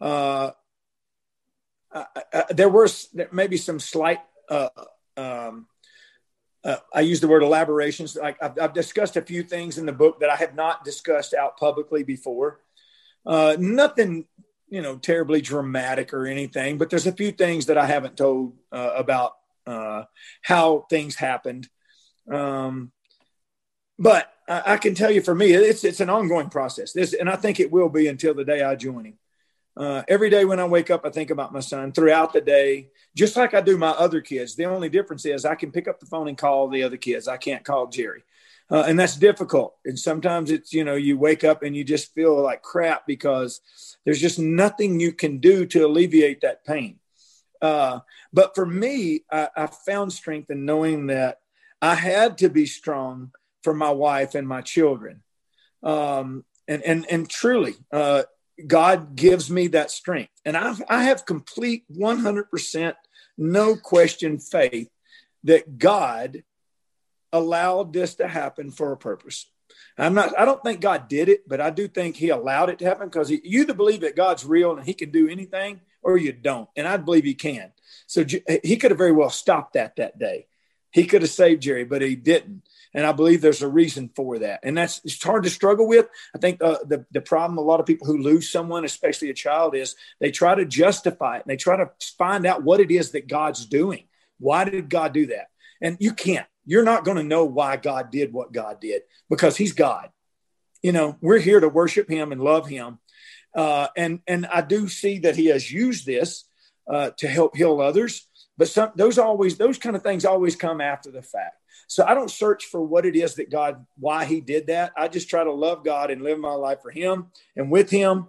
uh, 0.00 0.50
I, 1.92 2.06
I, 2.32 2.44
there 2.50 2.70
were 2.70 2.88
maybe 3.32 3.58
some 3.58 3.78
slight 3.78 4.20
uh, 4.48 4.68
um, 5.16 5.66
uh, 6.62 6.76
I 6.92 7.00
use 7.00 7.20
the 7.20 7.28
word 7.28 7.42
elaborations. 7.42 8.16
Like 8.16 8.36
I've, 8.42 8.58
I've, 8.60 8.72
discussed 8.74 9.16
a 9.16 9.22
few 9.22 9.42
things 9.42 9.78
in 9.78 9.86
the 9.86 9.92
book 9.92 10.20
that 10.20 10.28
I 10.28 10.36
have 10.36 10.54
not 10.54 10.84
discussed 10.84 11.32
out 11.32 11.56
publicly 11.56 12.02
before. 12.02 12.60
Uh, 13.26 13.56
nothing, 13.58 14.24
you 14.68 14.82
know, 14.82 14.96
terribly 14.96 15.40
dramatic 15.40 16.14
or 16.14 16.26
anything, 16.26 16.78
but 16.78 16.90
there's 16.90 17.06
a 17.06 17.12
few 17.12 17.32
things 17.32 17.66
that 17.66 17.78
I 17.78 17.86
haven't 17.86 18.16
told 18.16 18.56
uh, 18.72 18.92
about 18.96 19.32
uh, 19.66 20.04
how 20.42 20.86
things 20.90 21.16
happened. 21.16 21.68
Um, 22.30 22.92
but 23.98 24.32
I, 24.48 24.74
I, 24.74 24.76
can 24.78 24.94
tell 24.94 25.10
you, 25.10 25.20
for 25.20 25.34
me, 25.34 25.52
it's 25.52 25.84
it's 25.84 26.00
an 26.00 26.10
ongoing 26.10 26.48
process. 26.48 26.92
This, 26.92 27.12
and 27.12 27.28
I 27.28 27.36
think 27.36 27.60
it 27.60 27.70
will 27.70 27.88
be 27.88 28.08
until 28.08 28.34
the 28.34 28.44
day 28.44 28.62
I 28.62 28.74
join 28.74 29.04
him. 29.04 29.18
Uh, 29.76 30.02
every 30.08 30.30
day 30.30 30.44
when 30.44 30.60
I 30.60 30.64
wake 30.64 30.90
up, 30.90 31.04
I 31.04 31.10
think 31.10 31.30
about 31.30 31.52
my 31.52 31.60
son 31.60 31.92
throughout 31.92 32.32
the 32.32 32.40
day, 32.40 32.88
just 33.16 33.36
like 33.36 33.54
I 33.54 33.60
do 33.60 33.76
my 33.76 33.90
other 33.90 34.20
kids. 34.20 34.54
The 34.54 34.66
only 34.66 34.88
difference 34.88 35.24
is 35.26 35.44
I 35.44 35.54
can 35.54 35.72
pick 35.72 35.88
up 35.88 36.00
the 36.00 36.06
phone 36.06 36.28
and 36.28 36.38
call 36.38 36.68
the 36.68 36.82
other 36.82 36.96
kids. 36.96 37.28
I 37.28 37.36
can't 37.36 37.64
call 37.64 37.88
Jerry 37.88 38.24
uh, 38.70 38.84
and 38.86 38.98
that's 38.98 39.16
difficult. 39.16 39.76
And 39.84 39.98
sometimes 39.98 40.50
it's 40.50 40.72
you 40.72 40.84
know 40.84 40.94
you 40.94 41.18
wake 41.18 41.44
up 41.44 41.62
and 41.62 41.76
you 41.76 41.84
just 41.84 42.14
feel 42.14 42.40
like 42.40 42.62
crap 42.62 43.06
because 43.06 43.60
there's 44.04 44.20
just 44.20 44.38
nothing 44.38 45.00
you 45.00 45.12
can 45.12 45.38
do 45.38 45.66
to 45.66 45.86
alleviate 45.86 46.42
that 46.42 46.64
pain. 46.64 46.98
Uh, 47.60 48.00
but 48.32 48.54
for 48.54 48.64
me, 48.64 49.24
I, 49.30 49.48
I, 49.54 49.66
found 49.66 50.14
strength 50.14 50.50
in 50.50 50.64
knowing 50.64 51.08
that 51.08 51.40
I 51.82 51.94
had 51.94 52.38
to 52.38 52.48
be 52.48 52.64
strong 52.64 53.32
for 53.62 53.74
my 53.74 53.90
wife 53.90 54.34
and 54.34 54.48
my 54.48 54.62
children. 54.62 55.22
Um, 55.82 56.46
and, 56.66 56.82
and, 56.82 57.06
and 57.10 57.28
truly, 57.28 57.74
uh, 57.92 58.22
God 58.66 59.16
gives 59.16 59.50
me 59.50 59.68
that 59.68 59.90
strength. 59.90 60.32
And 60.44 60.56
I've, 60.56 60.82
I 60.88 61.04
have 61.04 61.26
complete 61.26 61.84
100%, 61.92 62.94
no 63.38 63.76
question 63.76 64.38
faith 64.38 64.90
that 65.44 65.78
God 65.78 66.42
allowed 67.32 67.92
this 67.92 68.16
to 68.16 68.28
happen 68.28 68.70
for 68.70 68.92
a 68.92 68.96
purpose. 68.96 69.46
I'm 69.96 70.14
not, 70.14 70.38
I 70.38 70.44
don't 70.44 70.62
think 70.62 70.80
God 70.80 71.08
did 71.08 71.28
it, 71.28 71.48
but 71.48 71.60
I 71.60 71.70
do 71.70 71.86
think 71.86 72.16
he 72.16 72.30
allowed 72.30 72.70
it 72.70 72.78
to 72.80 72.84
happen 72.84 73.08
because 73.08 73.30
you 73.30 73.40
either 73.44 73.74
believe 73.74 74.00
that 74.00 74.16
God's 74.16 74.44
real 74.44 74.76
and 74.76 74.84
he 74.84 74.94
can 74.94 75.10
do 75.10 75.28
anything 75.28 75.80
or 76.02 76.16
you 76.16 76.32
don't. 76.32 76.68
And 76.76 76.88
I 76.88 76.96
believe 76.96 77.24
he 77.24 77.34
can. 77.34 77.72
So 78.06 78.24
he 78.64 78.76
could 78.76 78.90
have 78.90 78.98
very 78.98 79.12
well 79.12 79.30
stopped 79.30 79.74
that 79.74 79.96
that 79.96 80.18
day. 80.18 80.46
He 80.90 81.06
could 81.06 81.22
have 81.22 81.30
saved 81.30 81.62
Jerry, 81.62 81.84
but 81.84 82.02
he 82.02 82.16
didn't. 82.16 82.62
And 82.92 83.06
I 83.06 83.12
believe 83.12 83.40
there's 83.40 83.62
a 83.62 83.68
reason 83.68 84.10
for 84.16 84.40
that. 84.40 84.60
And 84.64 84.76
that's 84.76 85.00
it's 85.04 85.22
hard 85.22 85.44
to 85.44 85.50
struggle 85.50 85.86
with. 85.86 86.08
I 86.34 86.38
think 86.38 86.60
uh, 86.62 86.78
the, 86.84 87.06
the 87.12 87.20
problem 87.20 87.56
a 87.58 87.62
lot 87.62 87.78
of 87.78 87.86
people 87.86 88.08
who 88.08 88.18
lose 88.18 88.50
someone, 88.50 88.84
especially 88.84 89.30
a 89.30 89.34
child, 89.34 89.76
is 89.76 89.94
they 90.18 90.32
try 90.32 90.56
to 90.56 90.64
justify 90.64 91.36
it 91.36 91.42
and 91.42 91.50
they 91.50 91.56
try 91.56 91.76
to 91.76 91.90
find 92.18 92.46
out 92.46 92.64
what 92.64 92.80
it 92.80 92.90
is 92.90 93.12
that 93.12 93.28
God's 93.28 93.64
doing. 93.66 94.04
Why 94.38 94.64
did 94.64 94.90
God 94.90 95.12
do 95.12 95.26
that? 95.26 95.46
And 95.80 95.96
you 96.00 96.12
can't 96.12 96.46
you're 96.70 96.84
not 96.84 97.04
going 97.04 97.16
to 97.16 97.24
know 97.24 97.44
why 97.46 97.76
God 97.76 98.10
did 98.10 98.32
what 98.32 98.52
God 98.52 98.80
did 98.80 99.02
because 99.28 99.56
He's 99.56 99.72
God. 99.72 100.10
You 100.82 100.92
know, 100.92 101.16
we're 101.20 101.40
here 101.40 101.58
to 101.58 101.68
worship 101.68 102.08
Him 102.08 102.30
and 102.30 102.40
love 102.40 102.68
Him, 102.68 102.98
uh, 103.56 103.88
and 103.96 104.20
and 104.26 104.46
I 104.46 104.62
do 104.62 104.88
see 104.88 105.18
that 105.20 105.36
He 105.36 105.46
has 105.46 105.70
used 105.70 106.06
this 106.06 106.44
uh, 106.88 107.10
to 107.18 107.28
help 107.28 107.56
heal 107.56 107.80
others. 107.80 108.26
But 108.60 108.68
some 108.68 108.92
those 108.94 109.16
always 109.16 109.56
those 109.56 109.78
kind 109.78 109.96
of 109.96 110.02
things 110.02 110.26
always 110.26 110.54
come 110.54 110.82
after 110.82 111.10
the 111.10 111.22
fact. 111.22 111.56
So 111.88 112.04
I 112.04 112.12
don't 112.12 112.30
search 112.30 112.66
for 112.66 112.82
what 112.82 113.06
it 113.06 113.16
is 113.16 113.36
that 113.36 113.50
God 113.50 113.86
why 113.98 114.26
He 114.26 114.42
did 114.42 114.66
that. 114.66 114.92
I 114.98 115.08
just 115.08 115.30
try 115.30 115.42
to 115.42 115.50
love 115.50 115.82
God 115.82 116.10
and 116.10 116.20
live 116.20 116.38
my 116.38 116.52
life 116.52 116.82
for 116.82 116.90
Him 116.90 117.28
and 117.56 117.70
with 117.70 117.88
Him. 117.88 118.28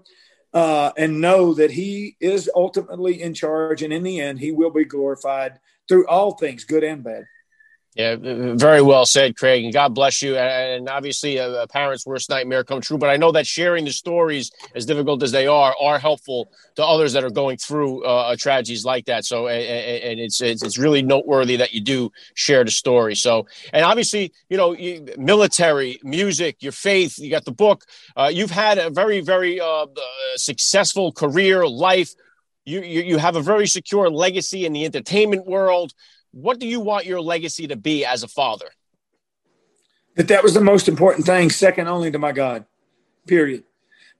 Uh, 0.53 0.91
and 0.97 1.21
know 1.21 1.53
that 1.53 1.71
he 1.71 2.17
is 2.19 2.49
ultimately 2.53 3.21
in 3.21 3.33
charge 3.33 3.83
and 3.83 3.93
in 3.93 4.03
the 4.03 4.19
end 4.19 4.37
he 4.37 4.51
will 4.51 4.69
be 4.69 4.83
glorified 4.83 5.57
through 5.87 6.05
all 6.07 6.33
things 6.33 6.65
good 6.65 6.83
and 6.83 7.05
bad 7.05 7.23
yeah, 7.93 8.15
very 8.17 8.81
well 8.81 9.05
said, 9.05 9.35
Craig. 9.35 9.65
And 9.65 9.73
God 9.73 9.93
bless 9.93 10.21
you. 10.21 10.37
And 10.37 10.87
obviously, 10.87 11.37
a, 11.37 11.67
parent's 11.67 12.05
worst 12.05 12.29
nightmare 12.29 12.63
come 12.63 12.79
true. 12.79 12.97
But 12.97 13.09
I 13.09 13.17
know 13.17 13.33
that 13.33 13.45
sharing 13.45 13.83
the 13.83 13.91
stories, 13.91 14.49
as 14.73 14.85
difficult 14.85 15.21
as 15.23 15.33
they 15.33 15.45
are, 15.45 15.75
are 15.79 15.99
helpful 15.99 16.49
to 16.75 16.85
others 16.85 17.11
that 17.13 17.25
are 17.25 17.29
going 17.29 17.57
through 17.57 18.05
uh, 18.05 18.37
tragedies 18.37 18.85
like 18.85 19.05
that. 19.07 19.25
So, 19.25 19.49
and 19.49 20.19
it's, 20.21 20.39
it's 20.39 20.63
it's 20.63 20.77
really 20.77 21.01
noteworthy 21.01 21.57
that 21.57 21.73
you 21.73 21.81
do 21.81 22.11
share 22.33 22.63
the 22.63 22.71
story. 22.71 23.13
So, 23.15 23.47
and 23.73 23.83
obviously, 23.83 24.31
you 24.49 24.55
know, 24.55 24.73
military, 25.17 25.99
music, 26.01 26.63
your 26.63 26.71
faith, 26.71 27.19
you 27.19 27.29
got 27.29 27.43
the 27.43 27.51
book. 27.51 27.83
Uh, 28.15 28.31
you've 28.33 28.51
had 28.51 28.77
a 28.77 28.89
very, 28.89 29.19
very 29.19 29.59
uh, 29.59 29.65
uh, 29.65 29.87
successful 30.37 31.11
career, 31.11 31.67
life. 31.67 32.13
You, 32.63 32.83
you 32.83 33.01
you 33.01 33.17
have 33.17 33.35
a 33.35 33.41
very 33.41 33.67
secure 33.67 34.09
legacy 34.09 34.65
in 34.65 34.71
the 34.71 34.85
entertainment 34.85 35.45
world 35.45 35.93
what 36.31 36.59
do 36.59 36.67
you 36.67 36.79
want 36.79 37.05
your 37.05 37.21
legacy 37.21 37.67
to 37.67 37.75
be 37.75 38.05
as 38.05 38.23
a 38.23 38.27
father? 38.27 38.67
That 40.15 40.27
that 40.27 40.43
was 40.43 40.53
the 40.53 40.61
most 40.61 40.87
important 40.87 41.25
thing, 41.25 41.49
second 41.49 41.87
only 41.87 42.11
to 42.11 42.19
my 42.19 42.31
God. 42.31 42.65
Period. 43.27 43.63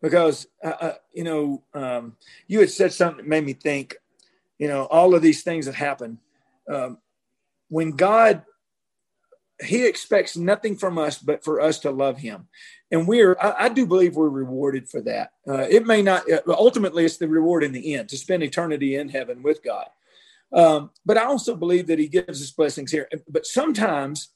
Because 0.02 0.47
uh, 0.63 0.74
uh, 0.82 0.93
you 1.13 1.24
know, 1.24 1.63
um, 1.74 2.15
you 2.47 2.60
had 2.60 2.69
said 2.69 2.93
something 2.93 3.17
that 3.17 3.28
made 3.28 3.45
me 3.45 3.54
think. 3.54 3.95
You 4.58 4.67
know, 4.67 4.86
all 4.86 5.15
of 5.15 5.21
these 5.21 5.43
things 5.43 5.65
that 5.65 5.76
happen. 5.76 6.19
Um, 6.69 7.00
when 7.69 7.91
God 7.91 8.43
he 9.63 9.86
expects 9.86 10.36
nothing 10.36 10.76
from 10.76 10.97
us 10.97 11.17
but 11.17 11.43
for 11.43 11.62
us 11.62 11.80
to 11.80 11.91
love 11.91 12.17
him 12.17 12.47
and 12.89 13.08
we're 13.08 13.38
I, 13.39 13.65
I 13.65 13.69
do 13.69 13.86
believe 13.86 14.15
we're 14.15 14.30
rewarded 14.30 14.89
for 14.89 15.02
that 15.02 15.34
uh, 15.47 15.67
it 15.69 15.86
may 15.86 16.02
not 16.02 16.30
uh, 16.30 16.41
ultimately 16.47 17.06
it's 17.06 17.17
the 17.17 17.28
reward 17.28 17.63
in 17.63 17.71
the 17.71 17.95
end 17.95 18.10
to 18.10 18.17
spend 18.17 18.43
eternity 18.43 18.95
in 18.95 19.10
heaven 19.10 19.43
with 19.43 19.63
god 19.63 19.88
um, 20.53 20.89
but 21.05 21.17
i 21.17 21.23
also 21.23 21.55
believe 21.55 21.87
that 21.87 21.99
he 21.99 22.07
gives 22.07 22.41
us 22.41 22.51
blessings 22.51 22.91
here. 22.91 23.07
But 23.27 23.45
sometimes 23.45 24.29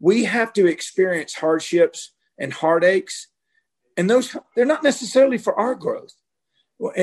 we 0.00 0.24
have 0.24 0.52
to 0.54 0.66
experience 0.66 1.34
hardships 1.34 2.12
and 2.38 2.52
heartaches 2.52 3.28
and 3.96 4.08
those 4.08 4.36
they're 4.54 4.64
not 4.64 4.84
necessarily 4.84 5.38
for 5.38 5.58
our 5.58 5.74
growth. 5.74 6.14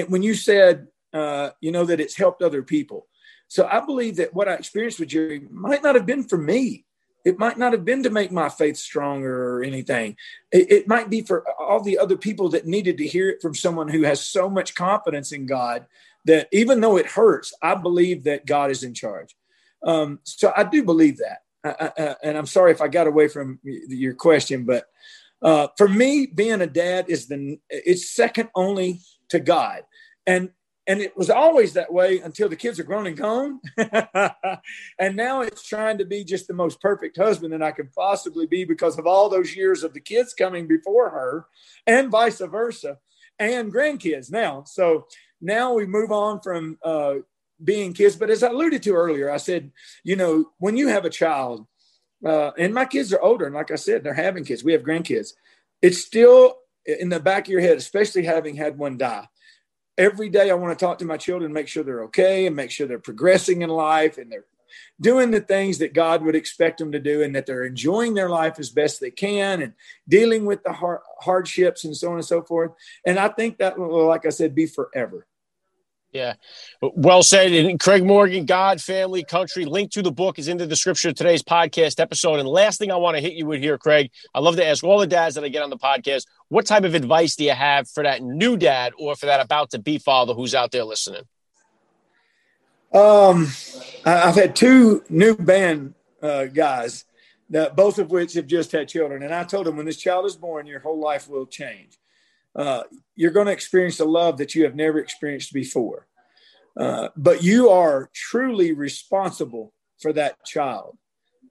When 0.07 0.23
you 0.23 0.33
said 0.33 0.87
uh, 1.13 1.51
you 1.61 1.71
know 1.71 1.85
that 1.85 1.99
it's 1.99 2.15
helped 2.17 2.41
other 2.41 2.63
people. 2.63 3.07
So 3.47 3.67
i 3.67 3.79
believe 3.79 4.15
that 4.17 4.33
what 4.33 4.47
i 4.47 4.53
experienced 4.53 4.99
with 4.99 5.09
jerry 5.09 5.41
might 5.51 5.83
not 5.83 5.95
have 5.95 6.05
been 6.05 6.23
for 6.23 6.37
me. 6.37 6.85
It 7.25 7.39
might 7.39 7.57
not 7.57 7.73
have 7.73 7.83
been 7.83 8.03
to 8.03 8.11
make 8.11 8.31
my 8.31 8.49
faith 8.49 8.77
stronger 8.77 9.55
or 9.55 9.63
anything. 9.63 10.15
It, 10.51 10.71
it, 10.71 10.87
might 10.87 11.09
be 11.09 11.21
for 11.21 11.43
all 11.59 11.81
the 11.81 11.97
other 11.97 12.15
people 12.15 12.49
that 12.49 12.67
needed 12.67 12.99
to 12.99 13.07
hear 13.07 13.29
it 13.29 13.41
from 13.41 13.55
someone 13.55 13.87
who 13.87 14.03
has 14.03 14.21
so 14.23 14.47
much 14.47 14.75
confidence 14.75 15.31
in 15.31 15.47
God 15.47 15.87
that 16.25 16.47
even 16.51 16.81
though 16.81 16.97
it 16.97 17.07
hurts, 17.07 17.53
I 17.61 17.75
believe 17.75 18.23
that 18.25 18.45
God 18.45 18.71
is 18.71 18.83
in 18.83 18.93
charge. 18.93 19.35
Um, 19.83 20.19
so 20.23 20.51
I 20.55 20.63
do 20.63 20.83
believe 20.83 21.17
that. 21.17 21.39
I, 21.63 21.91
I, 21.97 22.15
and 22.23 22.37
I'm 22.37 22.45
sorry 22.45 22.71
if 22.71 22.81
I 22.81 22.87
got 22.87 23.07
away 23.07 23.27
from 23.27 23.59
your 23.63 24.13
question, 24.13 24.65
but 24.65 24.85
uh, 25.41 25.67
for 25.77 25.87
me, 25.87 26.27
being 26.27 26.61
a 26.61 26.67
dad 26.67 27.05
is 27.09 27.27
the 27.27 27.59
it's 27.69 28.11
second 28.11 28.49
only 28.55 29.01
to 29.29 29.39
God. 29.39 29.83
And 30.25 30.49
and 30.87 31.01
it 31.01 31.17
was 31.17 31.31
always 31.31 31.73
that 31.73 31.91
way 31.91 32.19
until 32.19 32.47
the 32.47 32.55
kids 32.55 32.79
are 32.79 32.83
grown 32.83 33.07
and 33.07 33.17
gone. 33.17 33.59
and 34.99 35.15
now 35.15 35.41
it's 35.41 35.67
trying 35.67 35.97
to 35.97 36.05
be 36.05 36.23
just 36.23 36.47
the 36.47 36.53
most 36.53 36.79
perfect 36.79 37.17
husband 37.17 37.53
that 37.53 37.63
I 37.63 37.71
could 37.71 37.91
possibly 37.91 38.45
be 38.45 38.65
because 38.65 38.99
of 38.99 39.07
all 39.07 39.27
those 39.27 39.55
years 39.55 39.83
of 39.83 39.95
the 39.95 39.99
kids 39.99 40.35
coming 40.35 40.67
before 40.67 41.09
her 41.09 41.47
and 41.87 42.11
vice 42.11 42.39
versa 42.39 42.99
and 43.39 43.73
grandkids 43.73 44.31
now. 44.31 44.63
So 44.65 45.07
now 45.45 45.73
we 45.73 45.85
move 45.85 46.11
on 46.11 46.41
from 46.41 46.77
uh, 46.83 47.15
being 47.63 47.93
kids. 47.93 48.15
But 48.15 48.29
as 48.29 48.43
I 48.43 48.49
alluded 48.49 48.83
to 48.83 48.93
earlier, 48.93 49.31
I 49.31 49.37
said, 49.37 49.71
you 50.03 50.15
know, 50.15 50.51
when 50.57 50.77
you 50.77 50.87
have 50.87 51.05
a 51.05 51.09
child, 51.09 51.65
uh, 52.25 52.51
and 52.57 52.73
my 52.73 52.85
kids 52.85 53.13
are 53.13 53.21
older, 53.21 53.45
and 53.45 53.55
like 53.55 53.71
I 53.71 53.75
said, 53.75 54.03
they're 54.03 54.13
having 54.13 54.43
kids, 54.43 54.63
we 54.63 54.73
have 54.73 54.83
grandkids, 54.83 55.33
it's 55.81 56.03
still 56.03 56.57
in 56.85 57.09
the 57.09 57.19
back 57.19 57.47
of 57.47 57.51
your 57.51 57.61
head, 57.61 57.77
especially 57.77 58.23
having 58.23 58.55
had 58.55 58.77
one 58.77 58.97
die 58.97 59.27
every 59.97 60.29
day 60.29 60.49
I 60.49 60.55
want 60.55 60.77
to 60.77 60.85
talk 60.85 60.97
to 60.99 61.05
my 61.05 61.17
children, 61.17 61.53
make 61.53 61.67
sure 61.67 61.83
they're 61.83 62.03
okay 62.05 62.47
and 62.47 62.55
make 62.55 62.71
sure 62.71 62.87
they're 62.87 62.99
progressing 62.99 63.61
in 63.61 63.69
life 63.69 64.17
and 64.17 64.31
they're 64.31 64.45
doing 64.99 65.31
the 65.31 65.39
things 65.39 65.77
that 65.77 65.93
God 65.93 66.21
would 66.23 66.35
expect 66.35 66.79
them 66.79 66.91
to 66.91 66.99
do 66.99 67.23
and 67.23 67.35
that 67.35 67.45
they're 67.45 67.63
enjoying 67.63 68.13
their 68.13 68.29
life 68.29 68.59
as 68.59 68.69
best 68.69 68.99
they 68.99 69.11
can 69.11 69.61
and 69.61 69.73
dealing 70.07 70.45
with 70.45 70.63
the 70.63 70.99
hardships 71.21 71.85
and 71.85 71.95
so 71.95 72.09
on 72.09 72.15
and 72.15 72.25
so 72.25 72.41
forth. 72.41 72.71
And 73.05 73.17
I 73.17 73.29
think 73.29 73.57
that 73.57 73.77
will, 73.77 74.05
like 74.05 74.25
I 74.25 74.29
said, 74.29 74.55
be 74.55 74.65
forever. 74.65 75.27
Yeah. 76.15 76.35
Well 76.81 77.23
said. 77.23 77.51
And 77.51 77.77
Craig 77.77 78.05
Morgan, 78.05 78.45
God, 78.45 78.79
Family, 78.79 79.25
Country, 79.25 79.65
link 79.65 79.91
to 79.91 80.01
the 80.01 80.13
book 80.13 80.39
is 80.39 80.47
in 80.47 80.55
the 80.55 80.65
description 80.65 81.09
of 81.09 81.17
today's 81.17 81.43
podcast 81.43 81.99
episode. 81.99 82.39
And 82.39 82.47
last 82.47 82.79
thing 82.79 82.89
I 82.89 82.95
want 82.95 83.17
to 83.17 83.21
hit 83.21 83.33
you 83.33 83.45
with 83.45 83.59
here, 83.59 83.77
Craig, 83.77 84.11
I 84.33 84.39
love 84.39 84.55
to 84.55 84.65
ask 84.65 84.81
all 84.81 84.97
the 84.97 85.07
dads 85.07 85.35
that 85.35 85.43
I 85.43 85.49
get 85.49 85.61
on 85.61 85.69
the 85.69 85.77
podcast, 85.77 86.23
what 86.47 86.65
type 86.65 86.85
of 86.85 86.95
advice 86.95 87.35
do 87.35 87.43
you 87.43 87.51
have 87.51 87.89
for 87.89 88.03
that 88.03 88.23
new 88.23 88.55
dad 88.55 88.93
or 88.97 89.17
for 89.17 89.25
that 89.25 89.41
about 89.41 89.71
to 89.71 89.79
be 89.79 89.97
father 89.97 90.33
who's 90.33 90.55
out 90.55 90.71
there 90.71 90.85
listening? 90.85 91.23
Um, 92.93 93.49
I've 94.05 94.35
had 94.35 94.55
two 94.55 95.03
new 95.09 95.35
band 95.35 95.95
uh, 96.21 96.45
guys, 96.45 97.03
that 97.49 97.75
both 97.75 97.99
of 97.99 98.09
which 98.09 98.35
have 98.35 98.47
just 98.47 98.71
had 98.71 98.87
children. 98.87 99.21
And 99.21 99.35
I 99.35 99.43
told 99.43 99.65
them 99.65 99.75
when 99.75 99.85
this 99.85 99.97
child 99.97 100.25
is 100.27 100.37
born, 100.37 100.65
your 100.65 100.79
whole 100.79 100.97
life 100.97 101.27
will 101.27 101.45
change 101.45 101.97
uh, 102.55 102.83
you're 103.15 103.31
going 103.31 103.47
to 103.47 103.51
experience 103.51 103.99
a 103.99 104.05
love 104.05 104.37
that 104.37 104.55
you 104.55 104.63
have 104.63 104.75
never 104.75 104.99
experienced 104.99 105.53
before. 105.53 106.07
Uh, 106.77 107.09
but 107.15 107.43
you 107.43 107.69
are 107.69 108.09
truly 108.13 108.73
responsible 108.73 109.73
for 109.99 110.11
that 110.13 110.43
child. 110.45 110.97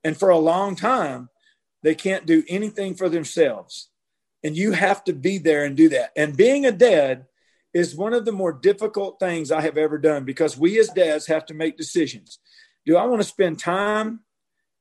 And 0.03 0.17
for 0.17 0.29
a 0.29 0.39
long 0.39 0.77
time, 0.77 1.31
they 1.83 1.95
can't 1.95 2.27
do 2.27 2.43
anything 2.49 2.95
for 2.95 3.09
themselves. 3.09 3.91
And 4.43 4.57
you 4.57 4.73
have 4.73 5.05
to 5.05 5.15
be 5.15 5.39
there 5.39 5.65
and 5.65 5.77
do 5.77 5.89
that. 5.91 6.13
And 6.17 6.37
being 6.37 6.67
a 6.67 6.73
dad 6.73 7.27
is 7.73 7.97
one 7.97 8.13
of 8.13 8.25
the 8.25 8.33
more 8.33 8.53
difficult 8.53 9.19
things 9.19 9.51
I 9.51 9.63
have 9.63 9.79
ever 9.79 9.99
done 9.99 10.25
because 10.25 10.59
we 10.59 10.79
as 10.79 10.89
dads 10.91 11.27
have 11.27 11.47
to 11.47 11.55
make 11.55 11.77
decisions. 11.77 12.39
Do 12.87 12.97
I 12.97 13.07
want 13.07 13.23
to 13.23 13.29
spend 13.29 13.59
time 13.59 14.21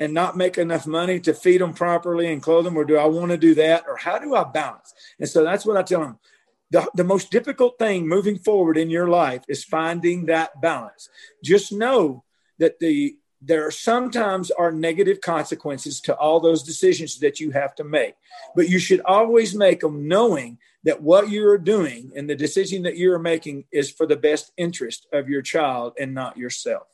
and 0.03 0.13
not 0.13 0.35
make 0.35 0.57
enough 0.57 0.85
money 0.85 1.17
to 1.21 1.33
feed 1.33 1.61
them 1.61 1.73
properly 1.73 2.31
and 2.31 2.43
clothe 2.43 2.65
them, 2.65 2.75
or 2.75 2.83
do 2.83 2.97
I 2.97 3.05
want 3.05 3.31
to 3.31 3.37
do 3.37 3.55
that, 3.55 3.85
or 3.87 3.95
how 3.95 4.19
do 4.19 4.35
I 4.35 4.43
balance? 4.43 4.93
And 5.17 5.29
so 5.29 5.43
that's 5.43 5.65
what 5.65 5.77
I 5.77 5.83
tell 5.83 6.01
them. 6.01 6.19
The, 6.71 6.89
the 6.93 7.05
most 7.05 7.31
difficult 7.31 7.79
thing 7.79 8.07
moving 8.07 8.37
forward 8.37 8.77
in 8.77 8.89
your 8.89 9.07
life 9.07 9.43
is 9.47 9.63
finding 9.63 10.25
that 10.25 10.59
balance. 10.61 11.07
Just 11.41 11.71
know 11.71 12.25
that 12.59 12.79
the 12.79 13.15
there 13.45 13.67
are 13.67 13.71
sometimes 13.71 14.51
are 14.51 14.71
negative 14.71 15.19
consequences 15.19 15.99
to 15.99 16.15
all 16.15 16.39
those 16.39 16.63
decisions 16.63 17.19
that 17.19 17.41
you 17.41 17.51
have 17.51 17.75
to 17.75 17.83
make, 17.83 18.15
but 18.55 18.69
you 18.69 18.79
should 18.79 19.01
always 19.01 19.53
make 19.53 19.81
them 19.81 20.07
knowing 20.07 20.57
that 20.85 21.01
what 21.01 21.29
you're 21.29 21.57
doing 21.57 22.11
and 22.15 22.29
the 22.29 22.35
decision 22.35 22.83
that 22.83 22.97
you're 22.97 23.19
making 23.19 23.65
is 23.71 23.91
for 23.91 24.05
the 24.05 24.15
best 24.15 24.53
interest 24.55 25.07
of 25.11 25.27
your 25.27 25.41
child 25.41 25.93
and 25.99 26.13
not 26.13 26.37
yourself. 26.37 26.87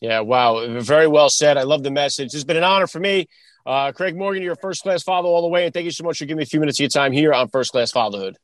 Yeah, 0.00 0.20
wow. 0.20 0.80
Very 0.80 1.08
well 1.08 1.28
said. 1.30 1.56
I 1.56 1.62
love 1.62 1.82
the 1.82 1.90
message. 1.90 2.34
It's 2.34 2.44
been 2.44 2.56
an 2.56 2.64
honor 2.64 2.86
for 2.86 3.00
me. 3.00 3.28
Uh, 3.64 3.92
Craig 3.92 4.14
Morgan, 4.16 4.42
you're 4.42 4.52
a 4.52 4.56
first 4.56 4.82
class 4.82 5.02
father 5.02 5.28
all 5.28 5.40
the 5.42 5.48
way. 5.48 5.64
And 5.64 5.74
thank 5.74 5.84
you 5.84 5.90
so 5.90 6.04
much 6.04 6.18
for 6.18 6.24
giving 6.24 6.38
me 6.38 6.44
a 6.44 6.46
few 6.46 6.60
minutes 6.60 6.78
of 6.78 6.84
your 6.84 6.90
time 6.90 7.10
here 7.12 7.32
on 7.32 7.48
First 7.48 7.72
Class 7.72 7.90
Fatherhood. 7.90 8.36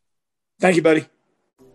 Thank 0.58 0.74
you, 0.76 0.82
buddy. 0.82 1.06